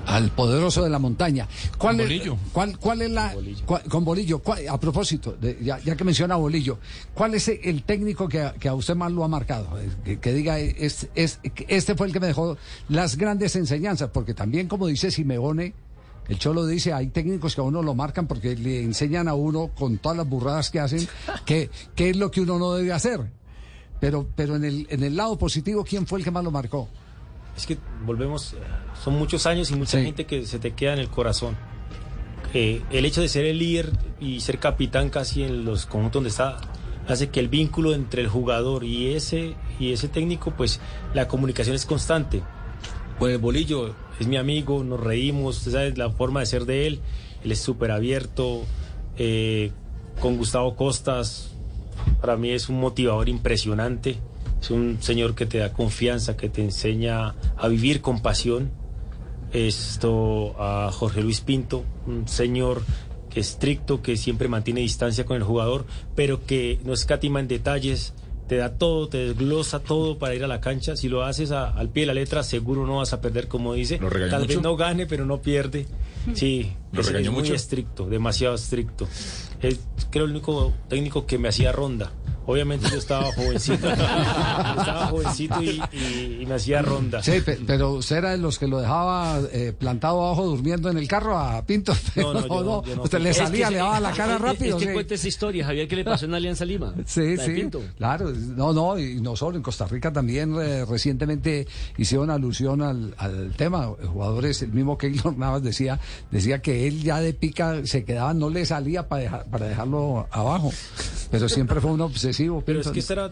Al 0.07 0.31
poderoso 0.31 0.83
de 0.83 0.89
la 0.89 0.99
montaña. 0.99 1.47
¿Cuál 1.77 1.97
Con 1.99 2.01
es, 2.01 2.07
Bolillo. 2.19 2.39
¿cuál, 2.53 2.79
cuál 2.79 3.03
es 3.03 3.11
la. 3.11 3.35
cuál- 3.67 3.83
con 3.83 4.03
Bolillo. 4.05 4.39
cuál- 4.39 4.67
a 4.67 4.81
propósito, 4.81 5.37
de- 5.39 5.59
ya, 5.61 5.79
ya 5.81 5.95
que 5.95 6.05
menciona 6.05 6.35
a 6.35 6.39
Bolillo, 6.39 6.79
¿cuál 7.13 7.35
es 7.35 7.49
el 7.49 7.83
técnico 7.83 8.27
que, 8.29 8.41
a- 8.41 8.55
que 8.55 8.67
a 8.69 8.75
usted 8.75 8.95
más 8.95 9.13
lo 9.13 9.25
ha 9.25 9.29
marcado? 9.29 9.79
Eh, 9.79 9.91
Que, 10.05 10.19
que 10.21 10.33
diga, 10.33 10.59
es, 10.59 11.09
es, 11.15 11.39
este 11.69 11.95
fue 11.95 12.07
el 12.07 12.13
que 12.15 12.21
me 12.21 12.29
dejó 12.29 12.57
las 12.89 13.19
grandes 13.19 13.55
enseñanzas, 13.57 14.09
porque 14.13 14.33
también, 14.33 14.67
como 14.69 14.87
dice 14.87 15.11
Simeone. 15.11 15.75
El 16.29 16.39
Cholo 16.39 16.67
dice, 16.67 16.93
hay 16.93 17.09
técnicos 17.09 17.55
que 17.55 17.61
a 17.63 17.65
uno 17.65 17.83
lo 17.83 17.95
marcan 17.95 18.27
porque 18.27 18.55
le 18.55 18.83
enseñan 18.83 19.29
a 19.29 19.35
uno 19.35 19.69
con 19.75 19.97
todas 19.99 20.19
las 20.19 20.29
burradas 20.29 20.71
que 20.71 20.79
hacen 20.81 21.09
qué 21.47 21.71
qué 21.95 22.11
es 22.11 22.17
lo 22.17 22.31
que 22.31 22.41
uno 22.43 22.59
no 22.59 22.75
debe 22.75 22.93
hacer. 22.93 23.31
Pero, 24.01 24.29
pero 24.37 24.57
en, 24.57 24.65
el, 24.65 24.87
en 24.91 25.03
el 25.03 25.17
lado 25.17 25.37
positivo, 25.39 25.85
¿quién 25.85 26.07
fue 26.07 26.19
el 26.21 26.25
que 26.25 26.31
más 26.31 26.45
lo 26.45 26.51
marcó? 26.51 26.89
Es 27.57 27.67
que 27.67 27.77
volvemos, 28.07 28.53
eh, 28.53 28.57
son 29.03 29.15
muchos 29.15 29.47
años 29.47 29.71
y 29.73 29.75
mucha 29.75 29.99
Sí. 29.99 30.05
gente 30.05 30.25
que 30.27 30.47
se 30.47 30.59
te 30.61 30.73
queda 30.75 30.93
en 30.93 31.01
el 31.01 31.09
corazón. 31.09 31.57
Eh, 32.55 32.83
el 32.91 33.05
hecho 33.05 33.21
de 33.21 33.29
ser 33.29 33.45
el 33.47 33.59
líder 33.59 33.91
y 34.21 34.41
ser 34.41 34.59
capitán 34.61 35.11
casi 35.11 35.43
en 35.43 35.65
los 35.65 35.87
conjuntos 35.87 36.15
donde 36.21 36.31
está 36.31 36.59
hace 37.09 37.31
que 37.31 37.41
el 37.41 37.49
vínculo 37.49 37.95
entre 37.95 38.23
el 38.23 38.29
jugador 38.29 38.85
y 38.85 39.15
ese 39.15 39.55
y 39.81 39.93
ese 39.93 40.09
técnico, 40.09 40.53
pues 40.57 40.79
la 41.15 41.27
comunicación 41.27 41.75
es 41.75 41.85
constante. 41.87 42.43
Pues 43.19 43.33
el 43.35 43.39
bolillo 43.41 43.95
es 44.21 44.27
mi 44.27 44.37
amigo, 44.37 44.85
nos 44.85 45.01
reímos, 45.01 45.67
usted 45.67 45.97
la 45.97 46.11
forma 46.11 46.41
de 46.41 46.47
ser 46.47 46.65
de 46.65 46.87
él, 46.87 47.01
él 47.45 47.53
es 47.53 47.61
súper 47.61 47.91
abierto, 47.91 48.65
eh, 49.17 49.73
con 50.21 50.37
Gustavo 50.37 50.75
Costas, 50.75 51.51
para 52.21 52.37
mí 52.37 52.51
es 52.51 52.69
un 52.69 52.81
motivador 52.81 53.29
impresionante. 53.29 54.17
Es 54.61 54.71
un 54.71 54.99
señor 55.01 55.35
que 55.35 55.47
te 55.47 55.59
da 55.59 55.73
confianza, 55.73 56.37
que 56.37 56.49
te 56.49 56.63
enseña 56.63 57.35
a 57.57 57.69
vivir 57.69 58.01
con 58.01 58.21
pasión. 58.21 58.71
Esto 59.53 60.57
a 60.59 60.91
Jorge 60.93 61.23
Luis 61.23 61.41
Pinto, 61.41 61.85
un 62.07 62.29
señor 62.29 62.83
que 63.31 63.41
es 63.41 63.51
estricto, 63.51 64.03
que 64.03 64.17
siempre 64.17 64.49
mantiene 64.49 64.81
distancia 64.81 65.25
con 65.25 65.37
el 65.37 65.43
jugador, 65.43 65.87
pero 66.15 66.45
que 66.45 66.81
no 66.85 66.93
escatima 66.93 67.41
en 67.41 67.49
detalles, 67.49 68.15
te 68.49 68.57
da 68.57 68.71
todo, 68.77 69.09
te 69.09 69.19
desglosa 69.19 69.79
todo 69.81 70.19
para 70.19 70.35
ir 70.35 70.43
a 70.43 70.49
la 70.49 70.61
cancha. 70.61 70.97
Si 70.97 71.09
lo 71.09 71.23
haces 71.25 71.51
a- 71.53 71.69
al 71.71 71.91
pie 71.91 72.03
de 72.03 72.07
la 72.09 72.15
letra, 72.15 72.43
seguro 72.43 72.87
no 72.87 72.97
vas 72.97 73.13
a 73.13 73.21
perder, 73.21 73.47
como 73.47 73.75
dice. 73.75 73.99
¿Lo 73.99 74.09
regañó 74.11 74.31
Tal 74.33 74.47
vez 74.47 74.57
mucho? 74.57 74.69
no 74.69 74.77
gane, 74.77 75.07
pero 75.07 75.25
no 75.27 75.41
pierde. 75.41 75.87
Sí, 76.35 76.73
¿Lo 76.93 77.01
es- 77.03 77.31
muy 77.31 77.49
estricto, 77.51 78.07
demasiado 78.09 78.55
estricto. 78.55 79.07
Es 79.63 79.79
creo 80.11 80.25
el 80.25 80.31
único 80.33 80.73
técnico 80.89 81.27
que 81.27 81.39
me 81.39 81.49
hacía 81.49 81.73
ronda. 81.73 82.13
Obviamente 82.51 82.89
yo 82.91 82.97
estaba 82.97 83.31
jovencito, 83.33 83.87
yo 83.89 83.91
estaba 84.81 85.07
jovencito 85.09 85.63
y, 85.63 85.83
y- 85.93 86.39
y 86.41 86.47
me 86.47 86.55
hacía 86.55 86.81
ronda. 86.81 87.23
Sí, 87.23 87.43
pe- 87.45 87.59
pero 87.67 87.93
usted 87.93 88.17
era 88.17 88.31
de 88.31 88.39
los 88.39 88.59
que 88.59 88.67
lo 88.67 88.81
dejaba 88.81 89.39
eh, 89.53 89.75
plantado 89.79 90.25
abajo 90.25 90.47
durmiendo 90.47 90.89
en 90.89 90.97
el 90.97 91.07
carro 91.07 91.37
a 91.39 91.63
Pinto. 91.67 91.93
No, 92.17 92.33
no, 92.33 92.41
no, 92.41 92.83
yo 92.85 92.97
no. 92.97 93.03
Usted 93.03 93.19
le 93.21 93.29
que 93.31 93.35
salía, 93.35 93.65
Es 93.65 93.69
que- 93.69 93.75
le 93.75 93.79
daba 93.83 94.01
la 94.01 94.13
cara 94.13 94.37
es- 94.37 94.41
rápido. 94.41 94.77
Es 94.79 94.83
que 94.83 94.89
sí. 94.89 94.95
cuenta 94.95 95.15
esa 95.15 95.29
historia, 95.29 95.67
Javier, 95.67 95.87
¿qué 95.89 95.97
le 95.97 96.05
pasó 96.05 96.25
en 96.25 96.33
Alianza 96.35 96.65
Lima? 96.65 96.95
Sí, 97.05 97.37
sí, 97.37 97.51
Pinto. 97.51 97.83
claro, 97.99 98.31
no, 98.33 98.73
no, 98.73 98.99
y 98.99 99.21
no 99.21 99.37
solo 99.37 99.59
en 99.59 99.63
Costa 99.63 99.87
Rica 99.87 100.11
también 100.11 100.55
eh, 100.59 100.87
recientemente 100.87 101.67
hicieron 101.99 102.31
alusión 102.31 102.81
al, 102.81 103.15
al 103.19 103.53
tema, 103.57 103.91
jugadores, 104.11 104.63
el 104.63 104.73
mismo 104.73 104.97
Keylor 104.97 105.37
Navas 105.37 105.63
decía, 105.63 106.01
decía 106.31 106.63
que 106.63 106.89
él 106.89 107.03
ya 107.03 107.21
de 107.21 107.35
pica 107.35 107.85
se 107.85 108.05
quedaba, 108.05 108.33
no 108.33 108.49
le 108.49 108.65
salía 108.65 109.07
para, 109.07 109.23
dejar- 109.23 109.45
para 109.51 109.67
dejarlo 109.69 110.27
abajo, 110.31 110.73
pero 111.31 111.49
siempre 111.49 111.81
fue 111.81 111.93
un 111.93 112.01
obsesivo. 112.01 112.63
Pero 112.65 112.81
es 112.81 112.89
que 112.89 113.01
esta 113.01 113.13
era 113.15 113.31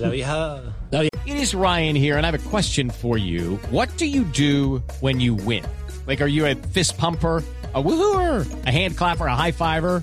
la 0.00 0.08
vieja 0.08 0.62
It 1.26 1.36
is 1.36 1.54
Ryan 1.54 1.96
here, 1.96 2.16
and 2.16 2.24
I 2.24 2.30
have 2.30 2.46
a 2.46 2.50
question 2.50 2.88
for 2.88 3.18
you. 3.18 3.56
What 3.70 3.88
do 3.98 4.06
you 4.06 4.24
do 4.24 4.82
when 5.00 5.20
you 5.20 5.34
win? 5.34 5.64
Like, 6.06 6.20
are 6.20 6.28
you 6.28 6.46
a 6.46 6.54
fist 6.54 6.96
pumper? 6.96 7.42
A 7.74 7.82
woohooer, 7.82 8.46
a 8.64 8.70
hand 8.70 8.96
clapper, 8.96 9.26
a 9.26 9.34
high 9.34 9.52
fiver. 9.52 10.02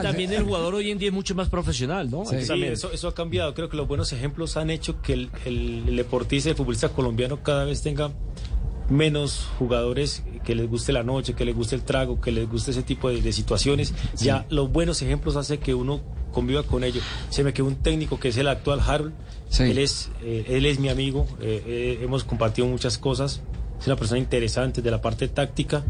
Y 0.00 0.02
también 0.02 0.32
el 0.32 0.42
jugador 0.44 0.74
hoy 0.74 0.90
en 0.90 0.98
día 0.98 1.08
es 1.08 1.14
mucho 1.14 1.34
más 1.34 1.48
profesional, 1.48 2.10
¿no? 2.10 2.24
Sí, 2.24 2.36
También. 2.46 2.72
eso, 2.72 2.90
eso 2.92 3.08
ha 3.08 3.14
cambiado. 3.14 3.54
Creo 3.54 3.68
que 3.68 3.76
los 3.76 3.86
buenos 3.88 4.12
ejemplos 4.12 4.56
han 4.56 4.70
hecho 4.70 5.00
que 5.02 5.12
el, 5.14 5.30
el- 5.44 5.84
el 5.88 5.96
deportista, 5.96 6.50
el 6.50 6.56
futbolista 6.56 6.88
colombiano 6.90 7.42
cada 7.42 7.64
vez 7.64 7.82
tenga 7.82 8.10
menos 8.90 9.48
jugadores 9.58 10.22
que 10.44 10.54
les 10.54 10.68
guste 10.68 10.92
la 10.92 11.02
noche, 11.02 11.34
que 11.34 11.44
les 11.44 11.54
guste 11.54 11.74
el 11.76 11.82
trago, 11.82 12.20
que 12.20 12.30
les 12.32 12.48
guste 12.48 12.72
ese 12.72 12.82
tipo 12.82 13.08
de, 13.08 13.22
de 13.22 13.32
situaciones. 13.32 13.94
Ya 14.18 14.44
los 14.50 14.70
buenos 14.70 15.00
ejemplos 15.02 15.36
hacen 15.36 15.58
que 15.58 15.72
uno 15.74 16.00
conviva 16.32 16.62
con 16.62 16.84
ellos. 16.84 17.02
Se 17.30 17.44
me 17.44 17.52
quedó 17.52 17.66
un 17.66 17.76
técnico 17.76 18.18
que 18.18 18.28
es 18.28 18.36
el 18.36 18.48
actual 18.48 18.80
Harold. 18.80 19.12
Él, 19.58 19.78
es, 19.78 20.10
eh, 20.22 20.44
él 20.48 20.66
es 20.66 20.78
mi 20.78 20.88
amigo. 20.88 21.26
eh, 21.40 21.62
eh, 21.66 21.98
hemos 22.02 22.24
compartido 22.24 22.66
muchas 22.68 22.98
cosas. 22.98 23.40
Es 23.80 23.86
una 23.86 23.96
persona 23.96 24.18
interesante 24.18 24.80
de 24.82 24.90
la 24.90 25.00
parte 25.00 25.28
táctica. 25.28 25.84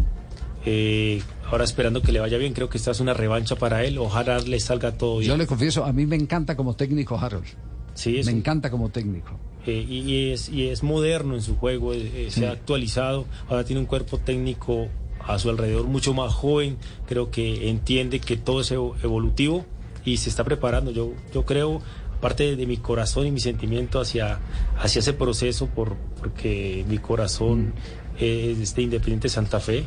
Eh, 0.65 1.21
ahora 1.51 1.65
esperando 1.65 2.03
que 2.03 2.13
le 2.13 2.21
vaya 2.21 2.39
bien, 2.39 2.53
creo 2.53 2.69
que 2.69 2.79
esta 2.79 2.91
es 2.93 3.01
una 3.01 3.15
revancha 3.15 3.57
para 3.57 3.85
él. 3.85 3.99
Ojalá 3.99 4.39
le 4.39 4.61
salga 4.61 4.93
todo 4.93 5.19
bien. 5.19 5.31
Yo 5.31 5.37
le 5.37 5.47
confieso, 5.47 5.85
a 5.85 5.93
mí 5.93 6.07
me 6.07 6.17
encanta 6.17 6.57
como 6.57 6.75
técnico 6.75 7.19
Harold. 7.19 7.47
Sí, 7.95 8.19
es 8.19 8.27
me 8.27 8.33
un- 8.33 8.39
encanta 8.39 8.71
como 8.71 8.89
técnico. 8.91 9.39
Eh, 9.67 9.85
y, 9.89 9.99
y 10.01 10.31
es, 10.33 10.49
y 10.49 10.69
es 10.69 10.83
moderno 10.83 11.35
en 11.35 11.43
su 11.43 11.57
juego, 11.57 11.93
eh, 11.95 12.29
se 12.31 12.47
ha 12.49 12.51
actualizado, 12.53 13.27
ahora 13.49 13.65
tiene 13.65 13.79
un 13.81 13.87
cuerpo 13.87 14.19
técnico 14.19 14.89
a 15.25 15.39
su 15.39 15.51
alrededor 15.51 15.87
mucho 15.87 16.15
más 16.15 16.33
joven, 16.33 16.79
creo 17.07 17.31
que 17.31 17.69
entiende 17.69 18.19
que 18.19 18.37
todo 18.37 18.61
es 18.63 18.73
evo- 18.73 18.97
evolutivo 19.05 19.65
y 20.05 20.17
se 20.17 20.31
está 20.31 20.43
preparando. 20.43 20.91
Yo, 20.91 21.13
yo 21.33 21.45
creo, 21.45 21.81
parte 22.21 22.57
de, 22.57 22.67
mi 22.67 22.77
corazón 22.77 23.27
y 23.27 23.31
mi 23.31 23.39
sentimiento 23.39 24.01
hacia, 24.01 24.41
hacia 24.81 24.99
ese 24.99 25.13
proceso, 25.13 25.67
por, 25.69 25.97
porque 26.19 26.85
mi 26.89 26.99
corazón 26.99 27.73
es 28.19 28.75
de 28.75 28.83
Independiente 28.83 29.29
Santa 29.29 29.61
Fe, 29.61 29.85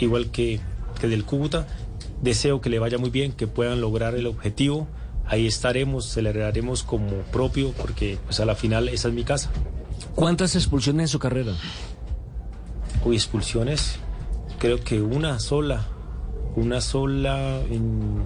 igual 0.00 0.30
que, 0.30 0.60
que 1.00 1.08
del 1.08 1.24
Cúcuta, 1.24 1.66
deseo 2.22 2.60
que 2.60 2.70
le 2.70 2.78
vaya 2.78 2.98
muy 2.98 3.10
bien, 3.10 3.32
que 3.32 3.46
puedan 3.46 3.80
lograr 3.80 4.14
el 4.14 4.26
objetivo. 4.26 4.86
Ahí 5.26 5.46
estaremos, 5.46 6.06
celebraremos 6.06 6.82
como 6.82 7.08
propio, 7.32 7.72
porque 7.72 8.18
pues 8.24 8.40
a 8.40 8.46
la 8.46 8.54
final 8.54 8.88
esa 8.88 9.08
es 9.08 9.14
mi 9.14 9.24
casa. 9.24 9.50
¿Cuántas 10.14 10.56
expulsiones 10.56 11.02
en 11.02 11.08
su 11.08 11.18
carrera? 11.18 11.52
Uy, 13.04 13.16
expulsiones, 13.16 13.98
creo 14.58 14.80
que 14.80 15.02
una 15.02 15.38
sola, 15.38 15.86
una 16.56 16.80
sola 16.80 17.60
en, 17.70 18.22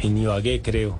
en 0.00 0.18
Ibagué, 0.18 0.62
creo. 0.62 0.98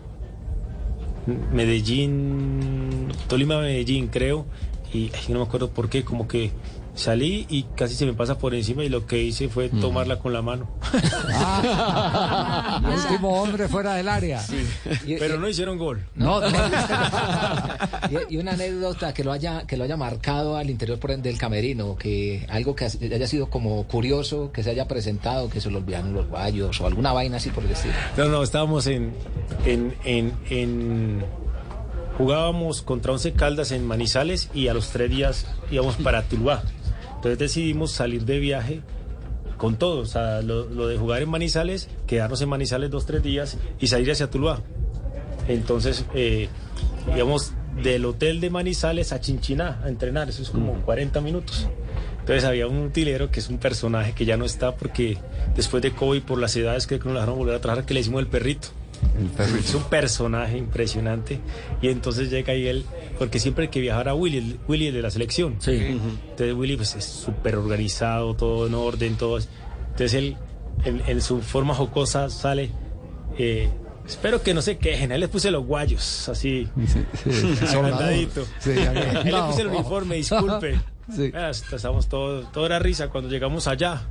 Medellín, 1.52 3.08
Tolima, 3.26 3.58
Medellín, 3.58 4.06
creo, 4.08 4.46
y 4.92 5.10
ay, 5.14 5.32
no 5.32 5.40
me 5.40 5.44
acuerdo 5.46 5.70
por 5.70 5.88
qué, 5.88 6.04
como 6.04 6.28
que 6.28 6.52
salí 6.96 7.46
y 7.48 7.62
casi 7.76 7.94
se 7.94 8.04
me 8.06 8.14
pasa 8.14 8.36
por 8.38 8.54
encima 8.54 8.82
y 8.82 8.88
lo 8.88 9.06
que 9.06 9.22
hice 9.22 9.48
fue 9.48 9.68
tomarla 9.68 10.18
con 10.18 10.32
la 10.32 10.42
mano. 10.42 10.66
El 12.84 12.90
último 12.98 13.42
hombre 13.42 13.68
fuera 13.68 13.94
del 13.94 14.08
área. 14.08 14.42
Pero 15.06 15.38
no 15.38 15.48
hicieron 15.48 15.78
gol. 15.78 16.04
No, 16.14 16.40
no. 16.40 16.48
Y, 18.30 18.34
y 18.34 18.38
una 18.38 18.52
anécdota 18.52 19.12
que 19.12 19.24
lo 19.24 19.32
haya 19.32 19.66
que 19.66 19.76
lo 19.76 19.82
haya 19.84 19.96
marcado 19.96 20.56
al 20.56 20.70
interior 20.70 20.98
por 20.98 21.16
del 21.16 21.38
camerino, 21.38 21.96
que 21.96 22.46
algo 22.50 22.74
que 22.76 22.84
haya 22.84 23.26
sido 23.26 23.48
como 23.50 23.84
curioso, 23.84 24.50
que 24.52 24.62
se 24.62 24.70
haya 24.70 24.86
presentado, 24.86 25.48
que 25.50 25.60
se 25.60 25.70
lo 25.70 25.78
olvidaron 25.78 26.12
los 26.12 26.28
guayos 26.28 26.80
o 26.80 26.86
alguna 26.86 27.12
vaina 27.12 27.38
así 27.38 27.50
por 27.50 27.64
el 27.64 27.70
estilo. 27.72 27.94
No, 28.16 28.26
no, 28.26 28.42
estábamos 28.42 28.86
en, 28.86 29.12
en, 29.64 29.94
en, 30.04 30.32
en- 30.50 31.24
Jugábamos 32.18 32.80
contra 32.82 33.12
Once 33.12 33.32
Caldas 33.32 33.72
en 33.72 33.84
Manizales 33.86 34.48
y 34.54 34.68
a 34.68 34.74
los 34.74 34.88
tres 34.88 35.10
días 35.10 35.46
íbamos 35.70 35.96
para 35.96 36.22
Tuluá. 36.22 36.62
Entonces 37.16 37.38
decidimos 37.38 37.92
salir 37.92 38.24
de 38.24 38.38
viaje 38.38 38.82
con 39.56 39.76
todo. 39.76 40.00
O 40.00 40.06
sea, 40.06 40.42
lo, 40.42 40.66
lo 40.68 40.86
de 40.86 40.96
jugar 40.96 41.22
en 41.22 41.28
Manizales, 41.28 41.88
quedarnos 42.06 42.40
en 42.40 42.48
Manizales 42.48 42.90
dos, 42.90 43.06
tres 43.06 43.22
días 43.22 43.58
y 43.80 43.88
salir 43.88 44.10
hacia 44.10 44.30
Tuluá. 44.30 44.60
Entonces 45.48 46.04
eh, 46.14 46.48
íbamos 47.14 47.52
del 47.82 48.04
hotel 48.04 48.40
de 48.40 48.50
Manizales 48.50 49.12
a 49.12 49.20
Chinchiná 49.20 49.80
a 49.84 49.88
entrenar. 49.88 50.28
Eso 50.28 50.42
es 50.42 50.50
como 50.50 50.74
40 50.82 51.20
minutos. 51.20 51.68
Entonces 52.20 52.44
había 52.44 52.66
un 52.66 52.78
utilero 52.78 53.30
que 53.30 53.40
es 53.40 53.48
un 53.48 53.58
personaje 53.58 54.12
que 54.12 54.24
ya 54.24 54.36
no 54.36 54.44
está 54.44 54.74
porque 54.74 55.16
después 55.54 55.82
de 55.82 55.92
COVID 55.92 56.22
por 56.22 56.40
las 56.40 56.56
edades 56.56 56.86
creo 56.86 56.98
que 56.98 57.06
no 57.06 57.14
lo 57.14 57.20
dejaron 57.20 57.38
volver 57.38 57.54
a 57.54 57.60
trabajar 57.60 57.86
que 57.86 57.94
le 57.94 58.00
decimos 58.00 58.20
el 58.20 58.26
perrito. 58.26 58.68
Es 59.58 59.74
un 59.74 59.84
personaje 59.84 60.58
impresionante 60.58 61.40
y 61.82 61.88
entonces 61.88 62.30
llega 62.30 62.52
ahí 62.52 62.66
él, 62.66 62.84
porque 63.18 63.38
siempre 63.38 63.64
hay 63.64 63.70
que 63.70 63.80
viajar 63.80 64.08
a 64.08 64.14
Willy, 64.14 64.58
Willy 64.68 64.88
el 64.88 64.94
de 64.94 65.02
la 65.02 65.10
selección. 65.10 65.58
Entonces 65.66 66.54
Willy 66.54 66.76
pues 66.76 66.94
es 66.96 67.04
súper 67.04 67.56
organizado, 67.56 68.34
todo 68.34 68.66
en 68.66 68.74
orden, 68.74 69.16
todo. 69.16 69.38
Entonces 69.38 70.14
él 70.14 70.36
en, 70.84 71.02
en 71.06 71.20
su 71.22 71.40
forma 71.40 71.74
jocosa 71.74 72.28
sale, 72.30 72.70
eh, 73.38 73.68
espero 74.06 74.42
que 74.42 74.52
no 74.54 74.60
se 74.62 74.76
quejen, 74.78 75.12
ahí 75.12 75.18
le 75.18 75.28
puse 75.28 75.50
los 75.50 75.64
guayos, 75.66 76.28
así, 76.28 76.68
agrandadito. 77.68 78.44
Sí, 78.60 78.70
Ahí 78.70 79.24
le 79.24 79.30
no. 79.32 79.48
puse 79.48 79.62
el 79.62 79.68
uniforme, 79.68 80.16
disculpe. 80.16 80.78
Sí. 81.14 81.30
Ah, 81.36 81.50
Estábamos 81.50 82.08
todos, 82.08 82.50
todo 82.50 82.66
era 82.66 82.80
risa 82.80 83.10
cuando 83.10 83.30
llegamos 83.30 83.68
allá. 83.68 84.02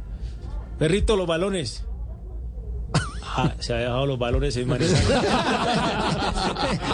Perrito, 0.80 1.18
los 1.18 1.28
balones. 1.28 1.84
Ah, 3.38 3.54
se 3.60 3.74
ha 3.74 3.78
dejado 3.78 4.06
los 4.06 4.18
balones 4.18 4.56
en 4.56 4.68
Manizales. 4.68 5.10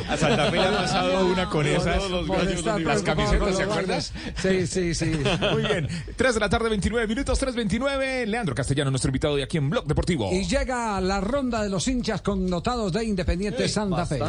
A 0.09 0.17
Santa 0.17 0.49
Fe 0.49 0.57
le 0.57 0.63
ha 0.63 0.71
pasado 0.71 1.27
una 1.31 1.49
con 1.49 1.67
esas. 1.67 2.03
Estar 2.49 2.81
las 2.81 3.03
camisetas, 3.03 3.55
¿se 3.55 3.65
los 3.65 3.71
acuerdas? 3.71 4.13
Sí, 4.41 4.65
sí, 4.67 4.95
sí. 4.95 5.11
Muy 5.51 5.61
bien. 5.63 5.87
3 6.15 6.33
de 6.33 6.39
la 6.39 6.49
tarde, 6.49 6.69
29 6.69 7.07
minutos, 7.07 7.41
3.29. 7.41 8.25
Leandro 8.25 8.55
Castellano, 8.55 8.89
nuestro 8.89 9.09
invitado 9.09 9.35
de 9.35 9.43
aquí 9.43 9.57
en 9.57 9.69
Blog 9.69 9.85
Deportivo. 9.85 10.29
Y 10.31 10.45
llega 10.45 10.99
la 10.99 11.21
ronda 11.21 11.61
de 11.61 11.69
los 11.69 11.87
hinchas 11.87 12.21
connotados 12.21 12.91
de 12.93 13.03
Independiente 13.05 13.67
Santa 13.67 14.05
Fe. 14.05 14.19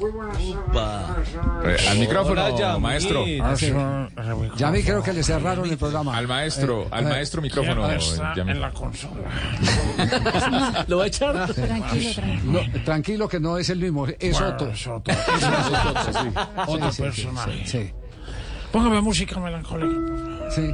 Eh, 0.00 1.76
al 1.88 1.98
micrófono, 1.98 2.44
Hola, 2.44 2.78
maestro. 2.78 3.24
Ah, 3.42 3.54
sí. 3.56 3.72
Ya 4.56 4.68
a 4.68 4.70
mí 4.70 4.82
creo 4.82 5.02
que 5.02 5.12
le 5.12 5.22
cerraron 5.22 5.68
el 5.70 5.76
programa. 5.78 6.16
Al 6.16 6.26
maestro, 6.26 6.82
Eh, 6.84 6.88
al 6.90 7.04
eh, 7.04 7.08
maestro 7.10 7.40
micrófono. 7.42 7.88
Yamil. 8.34 8.60
¿Lo 10.88 10.98
va 10.98 11.04
a 11.04 11.06
echar? 11.06 11.52
Tranquilo, 11.54 12.12
tranquilo. 12.14 12.42
no, 12.44 12.60
tranquilo 12.84 13.28
que 13.28 13.38
no 13.40 13.56
es 13.58 13.70
el 13.70 13.78
mismo, 13.78 14.06
es 14.06 14.40
otro. 14.40 14.70
Es 14.70 14.86
otro, 14.86 15.14
otro 16.66 16.90
Sí, 16.90 16.96
sí, 16.96 17.02
personaje. 17.02 17.52
Sí, 17.64 17.78
sí. 17.84 17.92
Póngame 18.72 19.00
música 19.00 19.38
melancólica. 19.38 20.50
sí. 20.50 20.70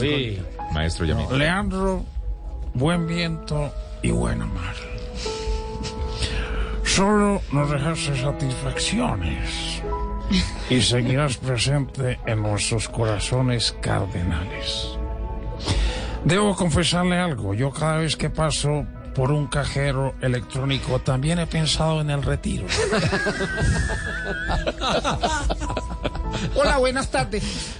Uy. 0.00 0.40
Maestro 0.72 1.04
Yamil. 1.06 1.26
Leandro, 1.36 2.04
buen 2.74 3.06
viento 3.06 3.72
y 4.02 4.10
buena 4.10 4.46
mar. 4.46 4.74
Solo 6.88 7.42
nos 7.52 7.70
dejaste 7.70 8.20
satisfacciones 8.20 9.82
y 10.70 10.80
seguirás 10.80 11.36
presente 11.46 12.18
en 12.26 12.42
nuestros 12.42 12.88
corazones 12.88 13.76
cardenales. 13.80 14.96
Debo 16.24 16.56
confesarle 16.56 17.18
algo, 17.18 17.52
yo 17.54 17.70
cada 17.70 17.98
vez 17.98 18.16
que 18.16 18.30
paso 18.30 18.86
por 19.14 19.30
un 19.32 19.48
cajero 19.48 20.14
electrónico 20.22 20.98
también 21.00 21.38
he 21.38 21.46
pensado 21.46 22.00
en 22.00 22.08
el 22.10 22.22
retiro. 22.22 22.66
Hola, 26.54 26.78
buenas 26.78 27.10
tardes. 27.10 27.76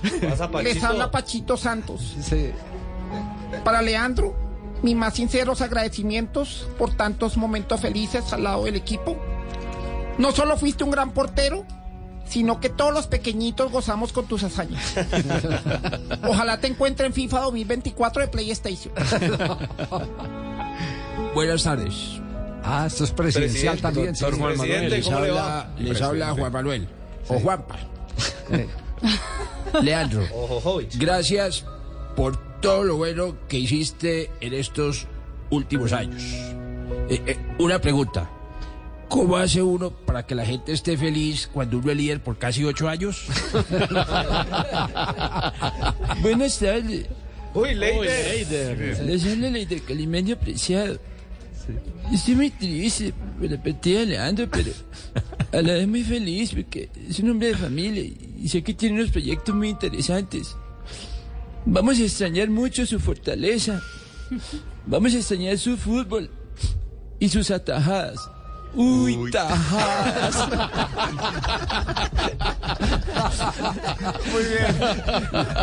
Les 0.62 0.84
habla 0.84 1.10
Pachito 1.10 1.56
Santos. 1.56 2.14
Sí. 2.20 2.52
Para 3.64 3.80
Leandro, 3.82 4.47
mis 4.82 4.96
más 4.96 5.14
sinceros 5.14 5.60
agradecimientos 5.60 6.66
por 6.78 6.94
tantos 6.94 7.36
momentos 7.36 7.80
felices 7.80 8.32
al 8.32 8.44
lado 8.44 8.64
del 8.64 8.76
equipo. 8.76 9.16
No 10.18 10.32
solo 10.32 10.56
fuiste 10.56 10.84
un 10.84 10.90
gran 10.90 11.12
portero, 11.12 11.64
sino 12.28 12.60
que 12.60 12.68
todos 12.68 12.92
los 12.92 13.06
pequeñitos 13.06 13.72
gozamos 13.72 14.12
con 14.12 14.26
tus 14.26 14.42
hazañas. 14.44 14.94
Ojalá 16.28 16.60
te 16.60 16.66
encuentre 16.66 17.06
en 17.06 17.12
FIFA 17.12 17.40
2024 17.42 18.22
de 18.22 18.28
PlayStation. 18.28 18.92
Buenas 21.34 21.62
tardes. 21.62 21.94
Ah, 22.64 22.84
esto 22.86 23.04
es 23.04 23.10
presidencial 23.12 23.80
también. 23.80 24.14
sí. 24.14 24.22
Doctor 24.22 24.40
Juan 24.40 24.56
Manuel, 24.58 24.90
les 24.90 25.04
¿cómo 25.04 25.20
le 25.20 25.28
habla, 25.30 25.42
va? 25.42 25.70
les 25.78 26.02
habla. 26.02 26.32
Juan 26.32 26.52
Manuel. 26.52 26.88
O 27.28 27.38
Juanpa. 27.40 27.76
Leandro, 29.82 30.22
gracias 30.94 31.64
por 32.16 32.38
todo 32.60 32.84
lo 32.84 32.96
bueno 32.96 33.36
que 33.48 33.58
hiciste 33.58 34.30
en 34.40 34.54
estos 34.54 35.06
últimos 35.50 35.92
años. 35.92 36.22
Eh, 37.08 37.22
eh, 37.26 37.36
una 37.58 37.80
pregunta. 37.80 38.30
¿Cómo 39.08 39.38
hace 39.38 39.62
uno 39.62 39.90
para 39.90 40.26
que 40.26 40.34
la 40.34 40.44
gente 40.44 40.72
esté 40.72 40.98
feliz 40.98 41.48
cuando 41.52 41.78
uno 41.78 41.90
es 41.90 41.96
líder 41.96 42.22
por 42.22 42.36
casi 42.36 42.64
ocho 42.64 42.88
años? 42.88 43.26
Buenas 46.20 46.58
tardes. 46.58 47.06
Uy, 47.54 47.74
Leider. 47.74 49.02
Les 49.02 49.24
habla 49.24 49.48
Leider 49.48 49.80
Calimeño 49.82 50.34
apreciado. 50.34 50.98
Estoy 52.12 52.34
muy 52.34 52.50
triste 52.50 53.14
por 53.38 53.50
la 53.50 53.62
partida 53.62 54.00
de 54.00 54.06
Leandro, 54.06 54.46
pero 54.50 54.72
a 55.52 55.62
la 55.62 55.74
vez 55.74 55.88
muy 55.88 56.02
feliz 56.02 56.52
porque 56.54 56.90
es 57.08 57.18
un 57.20 57.30
hombre 57.30 57.48
de 57.48 57.56
familia 57.56 58.02
y 58.02 58.48
sé 58.48 58.62
que 58.62 58.74
tiene 58.74 59.00
unos 59.00 59.10
proyectos 59.10 59.54
muy 59.54 59.70
interesantes. 59.70 60.54
Vamos 61.64 61.98
a 61.98 62.02
extrañar 62.02 62.48
mucho 62.48 62.86
su 62.86 62.98
fortaleza. 62.98 63.80
Vamos 64.86 65.14
a 65.14 65.18
extrañar 65.18 65.58
su 65.58 65.76
fútbol 65.76 66.30
y 67.18 67.28
sus 67.28 67.50
atajadas. 67.50 68.30
Uy, 68.74 69.30
tajadas. 69.30 70.48
Muy 74.32 74.44
bien. 74.44 74.76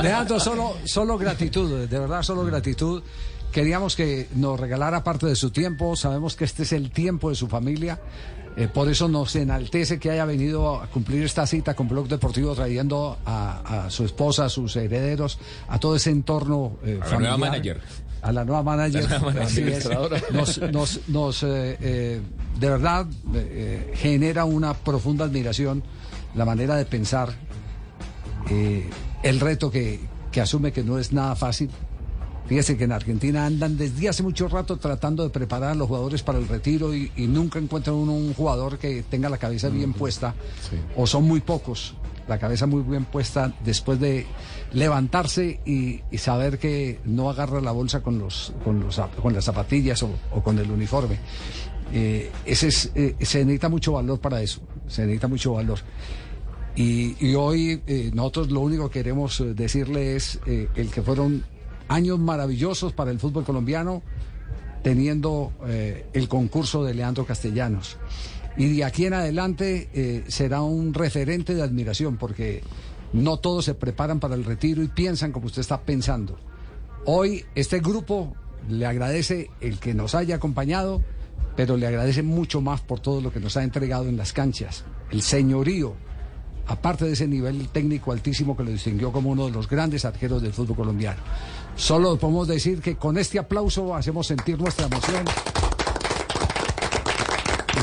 Leandro, 0.02 0.40
solo, 0.40 0.78
solo 0.86 1.18
gratitud, 1.18 1.88
de 1.88 2.00
verdad, 2.00 2.24
solo 2.24 2.44
gratitud. 2.46 3.02
Queríamos 3.52 3.96
que 3.96 4.28
nos 4.36 4.60
regalara 4.60 5.04
parte 5.04 5.28
de 5.28 5.36
su 5.36 5.52
tiempo. 5.52 5.96
Sabemos 5.96 6.36
que 6.36 6.44
este 6.44 6.64
es 6.64 6.74
el 6.74 6.92
tiempo 6.92 7.30
de 7.30 7.36
su 7.36 7.48
familia. 7.48 8.00
Eh, 8.58 8.70
por 8.70 8.88
eso 8.88 9.10
nos 9.10 9.36
enaltece 9.36 10.00
que 10.00 10.12
haya 10.12 10.24
venido 10.24 10.82
a 10.82 10.88
cumplir 10.88 11.24
esta 11.24 11.46
cita 11.46 11.74
con 11.74 11.90
Blog 11.90 12.08
Deportivo 12.08 12.56
trayendo 12.56 13.18
a, 13.26 13.86
a 13.86 13.90
su 13.90 14.06
esposa, 14.06 14.46
a 14.46 14.50
sus 14.50 14.76
herederos, 14.78 15.40
a 15.68 15.78
todo 15.78 15.98
ese 15.98 16.12
entorno 16.12 16.78
eh, 16.86 17.00
A 17.02 17.10
la 17.10 17.20
nueva 17.20 17.38
manager. 17.38 17.82
A 18.22 18.32
la 18.32 18.46
nueva 18.46 18.64
manager. 18.64 19.04
La 19.10 19.20
nueva 19.20 19.42
así 19.42 19.42
es. 19.44 19.58
administradora. 19.58 20.22
Nos, 20.32 20.62
nos, 20.72 21.00
nos, 21.10 21.44
eh, 21.44 22.22
de 22.60 22.70
verdad 22.70 23.08
eh, 23.34 23.94
genera 23.96 24.46
una 24.46 24.74
profunda 24.74 25.26
admiración 25.26 25.84
la 26.34 26.46
manera 26.46 26.76
de 26.76 26.86
pensar, 26.86 27.34
el 29.24 29.40
reto 29.40 29.72
que, 29.72 30.00
que 30.32 30.42
asume 30.42 30.72
que 30.72 30.84
no 30.84 30.98
es 30.98 31.14
nada 31.14 31.36
fácil. 31.36 31.70
Fíjese 32.48 32.78
que 32.78 32.84
en 32.84 32.92
Argentina 32.92 33.46
andan 33.46 33.76
desde 33.76 34.08
hace 34.08 34.22
mucho 34.22 34.48
rato 34.48 34.78
tratando 34.78 35.24
de 35.24 35.30
preparar 35.32 35.72
a 35.72 35.76
los 35.76 35.88
jugadores 35.88 36.22
para 36.22 36.38
el 36.38 36.48
retiro 36.48 36.94
y, 36.94 37.12
y 37.16 37.26
nunca 37.26 37.58
encuentran 37.58 37.96
un 37.96 38.34
jugador 38.36 38.78
que 38.78 39.04
tenga 39.04 39.30
la 39.30 39.38
cabeza 39.38 39.70
bien 39.70 39.94
puesta, 39.94 40.36
o 40.96 41.08
son 41.08 41.24
muy 41.24 41.42
pocos, 41.42 41.96
la 42.28 42.38
cabeza 42.38 42.68
muy 42.68 42.84
bien 42.84 43.06
puesta 43.06 43.52
después 43.64 44.00
de 44.00 44.28
levantarse 44.74 45.60
y, 45.66 46.02
y 46.12 46.18
saber 46.20 46.60
que 46.60 47.00
no 47.06 47.30
agarra 47.32 47.62
la 47.62 47.72
bolsa 47.72 48.02
con, 48.02 48.20
los, 48.20 48.54
con, 48.64 48.80
los, 48.80 49.02
con 49.22 49.34
las 49.34 49.46
zapatillas 49.46 50.04
o, 50.04 50.10
o 50.32 50.44
con 50.44 50.60
el 50.60 50.70
uniforme. 50.70 51.20
Eh, 51.94 52.32
ese 52.46 52.68
es, 52.68 52.92
eh, 52.96 53.16
se 53.22 53.40
necesita 53.46 53.70
mucho 53.70 53.94
valor 53.94 54.20
para 54.20 54.42
eso, 54.42 54.62
se 54.88 55.02
necesita 55.04 55.28
mucho 55.28 55.54
valor. 55.54 55.80
Y, 56.76 57.16
y 57.26 57.36
hoy 57.36 57.82
eh, 57.88 58.12
nosotros 58.14 58.52
lo 58.52 58.60
único 58.60 58.90
que 58.90 59.00
queremos 59.00 59.44
decirle 59.56 60.16
es 60.16 60.40
el 60.46 60.90
que 60.92 61.02
fueron 61.02 61.44
años 61.88 62.20
maravillosos 62.20 62.94
para 62.94 63.12
el 63.12 63.20
fútbol 63.20 63.44
colombiano, 63.44 64.02
teniendo 64.84 65.52
eh, 65.68 66.06
el 66.14 66.28
concurso 66.28 66.84
de 66.84 66.94
Leandro 66.94 67.26
Castellanos. 67.26 67.98
Y 68.58 68.78
de 68.78 68.84
aquí 68.84 69.06
en 69.06 69.14
adelante 69.14 69.90
eh, 69.94 70.24
será 70.28 70.62
un 70.62 70.94
referente 70.94 71.56
de 71.56 71.62
admiración, 71.62 72.18
porque 72.18 72.64
no 73.14 73.38
todos 73.38 73.66
se 73.66 73.74
preparan 73.74 74.20
para 74.20 74.36
el 74.36 74.46
retiro 74.46 74.84
y 74.84 74.88
piensan 74.88 75.32
como 75.32 75.48
usted 75.48 75.62
está 75.62 75.82
pensando. 75.82 76.38
Hoy 77.06 77.46
este 77.56 77.80
grupo 77.80 78.36
le 78.70 78.86
agradece 78.86 79.52
el 79.62 79.80
que 79.80 79.94
nos 79.94 80.16
haya 80.16 80.36
acompañado, 80.36 81.02
pero 81.56 81.78
le 81.78 81.88
agradece 81.88 82.24
mucho 82.24 82.62
más 82.62 82.82
por 82.82 83.00
todo 83.00 83.22
lo 83.22 83.32
que 83.32 83.40
nos 83.40 83.58
ha 83.58 83.64
entregado 83.64 84.08
en 84.08 84.18
las 84.18 84.34
canchas, 84.34 84.84
el 85.12 85.22
señorío, 85.22 85.96
aparte 86.68 87.06
de 87.06 87.14
ese 87.14 87.28
nivel 87.28 87.68
técnico 87.70 88.12
altísimo 88.12 88.56
que 88.56 88.64
lo 88.64 88.72
distinguió 88.72 89.12
como 89.12 89.30
uno 89.30 89.46
de 89.46 89.52
los 89.52 89.70
grandes 89.70 90.06
arqueros 90.06 90.42
del 90.42 90.54
fútbol 90.54 90.78
colombiano. 90.78 91.22
Solo 91.76 92.18
podemos 92.18 92.48
decir 92.48 92.82
que 92.82 92.96
con 92.96 93.18
este 93.18 93.38
aplauso 93.38 93.96
hacemos 93.96 94.28
sentir 94.28 94.60
nuestra 94.60 94.86
emoción. 94.86 95.26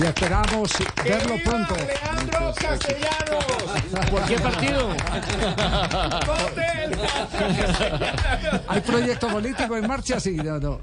Y 0.01 0.05
esperamos 0.05 0.73
verlo 1.05 1.35
pronto. 1.45 1.77
Leandro 1.77 2.55
Castellanos! 2.57 3.45
¿Por 4.11 4.25
qué 4.25 4.39
partido? 4.39 4.89
¿Hay 8.69 8.81
proyecto 8.81 9.29
político 9.29 9.77
en 9.77 9.87
marcha? 9.87 10.19
Sí, 10.19 10.37
no, 10.37 10.59
no. 10.59 10.81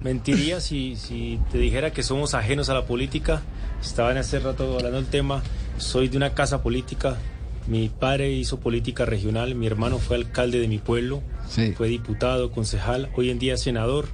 Mentiría 0.00 0.60
si, 0.60 0.96
si 0.96 1.38
te 1.52 1.58
dijera 1.58 1.92
que 1.92 2.02
somos 2.02 2.34
ajenos 2.34 2.70
a 2.70 2.74
la 2.74 2.86
política. 2.86 3.42
Estaban 3.80 4.16
hace 4.16 4.40
rato 4.40 4.74
hablando 4.74 4.96
del 4.96 5.06
tema. 5.06 5.42
Soy 5.78 6.08
de 6.08 6.16
una 6.16 6.34
casa 6.34 6.62
política. 6.62 7.16
Mi 7.66 7.88
padre 7.88 8.32
hizo 8.32 8.60
política 8.60 9.04
regional. 9.04 9.54
Mi 9.54 9.66
hermano 9.66 9.98
fue 9.98 10.16
alcalde 10.16 10.58
de 10.58 10.68
mi 10.68 10.78
pueblo. 10.78 11.22
Fue 11.72 11.88
diputado, 11.88 12.50
concejal. 12.50 13.10
Hoy 13.16 13.30
en 13.30 13.38
día 13.38 13.56
senador. 13.56 14.06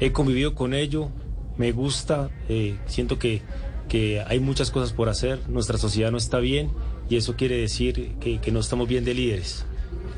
He 0.00 0.12
convivido 0.12 0.54
con 0.54 0.74
ello. 0.74 1.10
Me 1.56 1.72
gusta. 1.72 2.30
eh, 2.48 2.76
siento 2.86 3.18
que, 3.18 3.42
que 3.88 4.20
hay 4.26 4.40
muchas 4.40 4.70
cosas 4.70 4.92
por 4.92 5.08
hacer. 5.08 5.40
Nuestra 5.48 5.78
sociedad 5.78 6.10
no 6.10 6.18
está 6.18 6.38
bien. 6.38 6.70
Y 7.08 7.16
eso 7.16 7.36
quiere 7.36 7.56
decir 7.58 8.14
que, 8.20 8.40
que 8.40 8.50
no 8.52 8.60
estamos 8.60 8.88
bien 8.88 9.04
de 9.04 9.14
líderes 9.14 9.66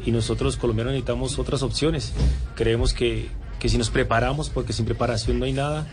y 0.06 0.12
nosotros 0.12 0.54
los 0.54 0.56
colombianos 0.56 0.92
necesitamos 0.92 1.38
otras 1.40 1.62
opciones. 1.62 2.12
Creemos 2.54 2.94
que, 2.94 3.28
que 3.58 3.68
si 3.68 3.76
nos 3.76 3.90
preparamos, 3.90 4.50
porque 4.50 4.72
sin 4.72 4.84
preparación 4.86 5.40
no 5.40 5.44
hay 5.46 5.52
nada, 5.52 5.88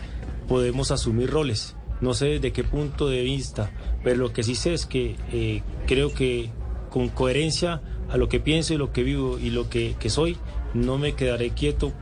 podemos 0.48 0.92
asumir 0.92 1.30
roles. 1.30 1.74
No 2.00 2.14
sé 2.14 2.38
de 2.38 2.52
qué 2.52 2.64
punto 2.64 3.08
de 3.08 3.22
vista, 3.22 3.70
pero 4.02 4.16
lo 4.16 4.32
que 4.32 4.42
sí 4.42 4.54
sé 4.54 4.74
es 4.74 4.86
que 4.86 5.16
eh, 5.32 5.62
creo 5.86 6.12
que 6.12 6.50
con 6.90 7.08
coherencia 7.08 7.80
a 8.10 8.16
lo 8.16 8.28
que 8.28 8.40
pienso 8.40 8.74
y 8.74 8.76
lo 8.76 8.92
que 8.92 9.02
vivo 9.02 9.38
y 9.38 9.50
lo 9.50 9.68
que, 9.68 9.96
que 9.98 10.10
soy, 10.10 10.36
no 10.74 10.98
me 10.98 11.14
quedaré 11.14 11.50
quieto 11.50 11.92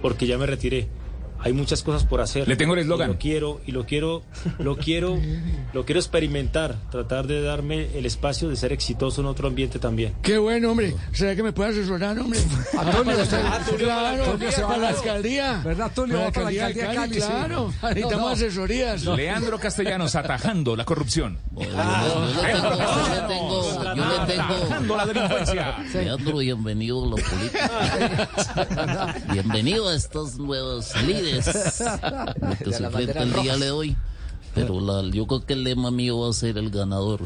porque 0.00 0.26
ya 0.26 0.38
me 0.38 0.46
retiré. 0.46 0.88
Hay 1.44 1.52
muchas 1.52 1.82
cosas 1.82 2.04
por 2.04 2.20
hacer. 2.20 2.46
Le 2.46 2.56
tengo 2.56 2.74
el 2.74 2.80
Y 2.80 2.82
eslogan. 2.82 3.08
Lo 3.08 3.18
quiero 3.18 3.60
y 3.66 3.72
lo 3.72 3.84
quiero, 3.84 4.22
lo 4.58 4.76
quiero, 4.76 5.18
lo 5.72 5.84
quiero 5.84 5.98
experimentar, 6.00 6.76
tratar 6.90 7.26
de 7.26 7.42
darme 7.42 7.88
el 7.98 8.06
espacio 8.06 8.48
de 8.48 8.56
ser 8.56 8.72
exitoso 8.72 9.20
en 9.22 9.26
otro 9.26 9.48
ambiente 9.48 9.78
también. 9.78 10.14
Qué 10.22 10.38
bueno, 10.38 10.70
hombre. 10.70 10.94
¿Será 11.12 11.34
que 11.34 11.42
me 11.42 11.52
puede 11.52 11.70
asesorar, 11.70 12.18
hombre? 12.18 12.38
Tulio, 12.92 13.22
usted- 13.22 13.76
claro, 13.78 14.24
Tulio 14.32 14.52
se 14.52 14.62
va 14.62 14.74
a 14.74 14.78
la 14.78 14.88
alcaldía. 14.90 15.60
¿Verdad, 15.64 15.90
Tulio? 15.94 16.20
Va 16.20 16.30
para 16.30 16.50
la 16.50 16.66
alcaldía 16.66 16.88
de 16.88 16.94
Cali. 16.94 17.16
Claro, 17.16 17.72
necesitamos 17.82 18.20
no. 18.20 18.28
asesorías. 18.28 19.04
Leandro 19.04 19.58
Castellanos 19.58 20.14
atajando 20.14 20.76
la 20.76 20.84
corrupción. 20.84 21.38
Atajando 23.96 24.96
la 24.96 25.06
delincuencia. 25.06 25.78
Leandro, 25.94 26.38
bienvenido 26.38 27.04
a 27.04 27.06
la 27.08 27.16
política. 27.16 29.14
bienvenido 29.32 29.88
a 29.88 29.94
estos 29.94 30.38
nuevos 30.38 30.94
líderes 31.02 31.31
lo 31.36 32.56
que 32.56 32.64
De 32.64 32.72
se 32.72 32.80
las 32.80 32.92
enfrenta 32.94 33.22
el 33.22 33.32
día 33.34 33.56
de 33.56 33.70
hoy. 33.70 33.96
Pero 34.54 34.80
la- 34.80 35.08
yo 35.10 35.26
creo 35.26 35.44
que 35.46 35.54
el 35.54 35.64
lema 35.64 35.90
mío 35.90 36.20
va 36.20 36.30
a 36.30 36.32
ser 36.32 36.58
el 36.58 36.70
ganador. 36.70 37.20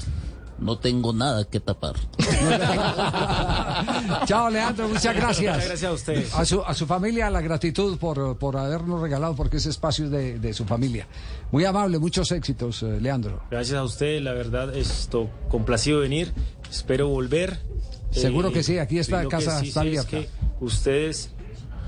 No 0.59 0.79
tengo 0.79 1.13
nada 1.13 1.45
que 1.45 1.61
tapar. 1.61 1.95
Chao, 4.27 4.51
Leandro, 4.51 4.89
muchas 4.89 5.15
gracias. 5.15 5.55
Muchas 5.55 5.69
gracias 5.69 5.91
a 5.91 5.93
ustedes. 5.93 6.35
A 6.35 6.45
su, 6.45 6.63
a 6.63 6.75
su 6.75 6.87
familia, 6.87 7.31
la 7.31 7.41
gratitud 7.41 7.99
por, 7.99 8.37
por 8.39 8.57
habernos 8.57 9.01
regalado, 9.01 9.35
porque 9.37 9.59
ese 9.59 9.71
espacio 9.71 10.07
es 10.07 10.11
de, 10.11 10.39
de 10.39 10.55
su 10.55 10.65
familia. 10.65 11.07
Muy 11.53 11.65
amable, 11.65 11.99
muchos 11.99 12.33
éxitos, 12.33 12.83
eh, 12.83 12.99
Leandro. 13.01 13.43
Gracias 13.51 13.79
a 13.79 13.85
usted, 13.85 14.21
la 14.23 14.33
verdad, 14.33 14.75
esto 14.75 15.31
complacido 15.49 15.99
de 16.01 16.09
venir. 16.09 16.33
Espero 16.71 17.09
volver. 17.09 17.61
Eh, 18.15 18.21
Seguro 18.21 18.53
que 18.53 18.63
sí, 18.63 18.79
aquí 18.79 18.99
que 19.23 19.29
casa 19.29 19.61
sí 19.61 19.69
está 19.69 19.85
es 19.85 20.05
que 20.07 20.29
ustedes 20.61 21.31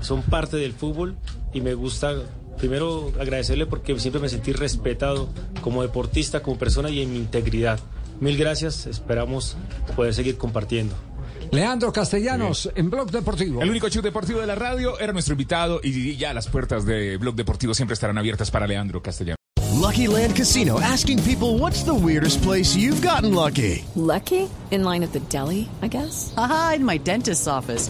son 0.01 0.21
parte 0.23 0.57
del 0.57 0.73
fútbol 0.73 1.15
y 1.53 1.61
me 1.61 1.73
gusta 1.73 2.15
primero 2.57 3.11
agradecerle 3.19 3.65
porque 3.65 3.97
siempre 3.99 4.21
me 4.21 4.29
sentí 4.29 4.51
respetado 4.51 5.29
como 5.61 5.81
deportista, 5.81 6.41
como 6.41 6.57
persona 6.57 6.89
y 6.89 7.01
en 7.01 7.13
mi 7.13 7.19
integridad. 7.19 7.79
Mil 8.19 8.37
gracias, 8.37 8.85
esperamos 8.85 9.55
poder 9.95 10.13
seguir 10.13 10.37
compartiendo. 10.37 10.95
Leandro 11.51 11.91
Castellanos, 11.91 12.69
en 12.75 12.89
Blog 12.89 13.09
Deportivo. 13.09 13.61
El 13.61 13.69
único 13.71 13.89
show 13.89 14.03
deportivo 14.03 14.39
de 14.39 14.45
la 14.45 14.55
radio 14.55 14.99
era 14.99 15.13
nuestro 15.13 15.33
invitado 15.33 15.79
y 15.83 16.15
ya 16.15 16.33
las 16.33 16.47
puertas 16.47 16.85
de 16.85 17.17
Blog 17.17 17.35
Deportivo 17.35 17.73
siempre 17.73 17.93
estarán 17.93 18.17
abiertas 18.17 18.51
para 18.51 18.67
Leandro 18.67 19.01
Castellanos. 19.01 19.39
Lucky 19.79 20.07
Land 20.07 20.35
Casino 20.35 20.79
asking 20.79 21.23
people 21.23 21.57
what's 21.57 21.83
the 21.83 21.93
weirdest 21.93 22.43
place 22.43 22.75
you've 22.75 23.01
gotten 23.01 23.33
lucky? 23.33 23.85
Lucky? 23.95 24.49
In 24.71 24.83
line 24.83 25.03
at 25.03 25.13
the 25.13 25.21
deli, 25.29 25.67
I 25.81 25.87
guess? 25.87 26.33
Aha, 26.37 26.73
in 26.75 26.85
my 26.85 26.99
dentist's 26.99 27.47
office. 27.47 27.89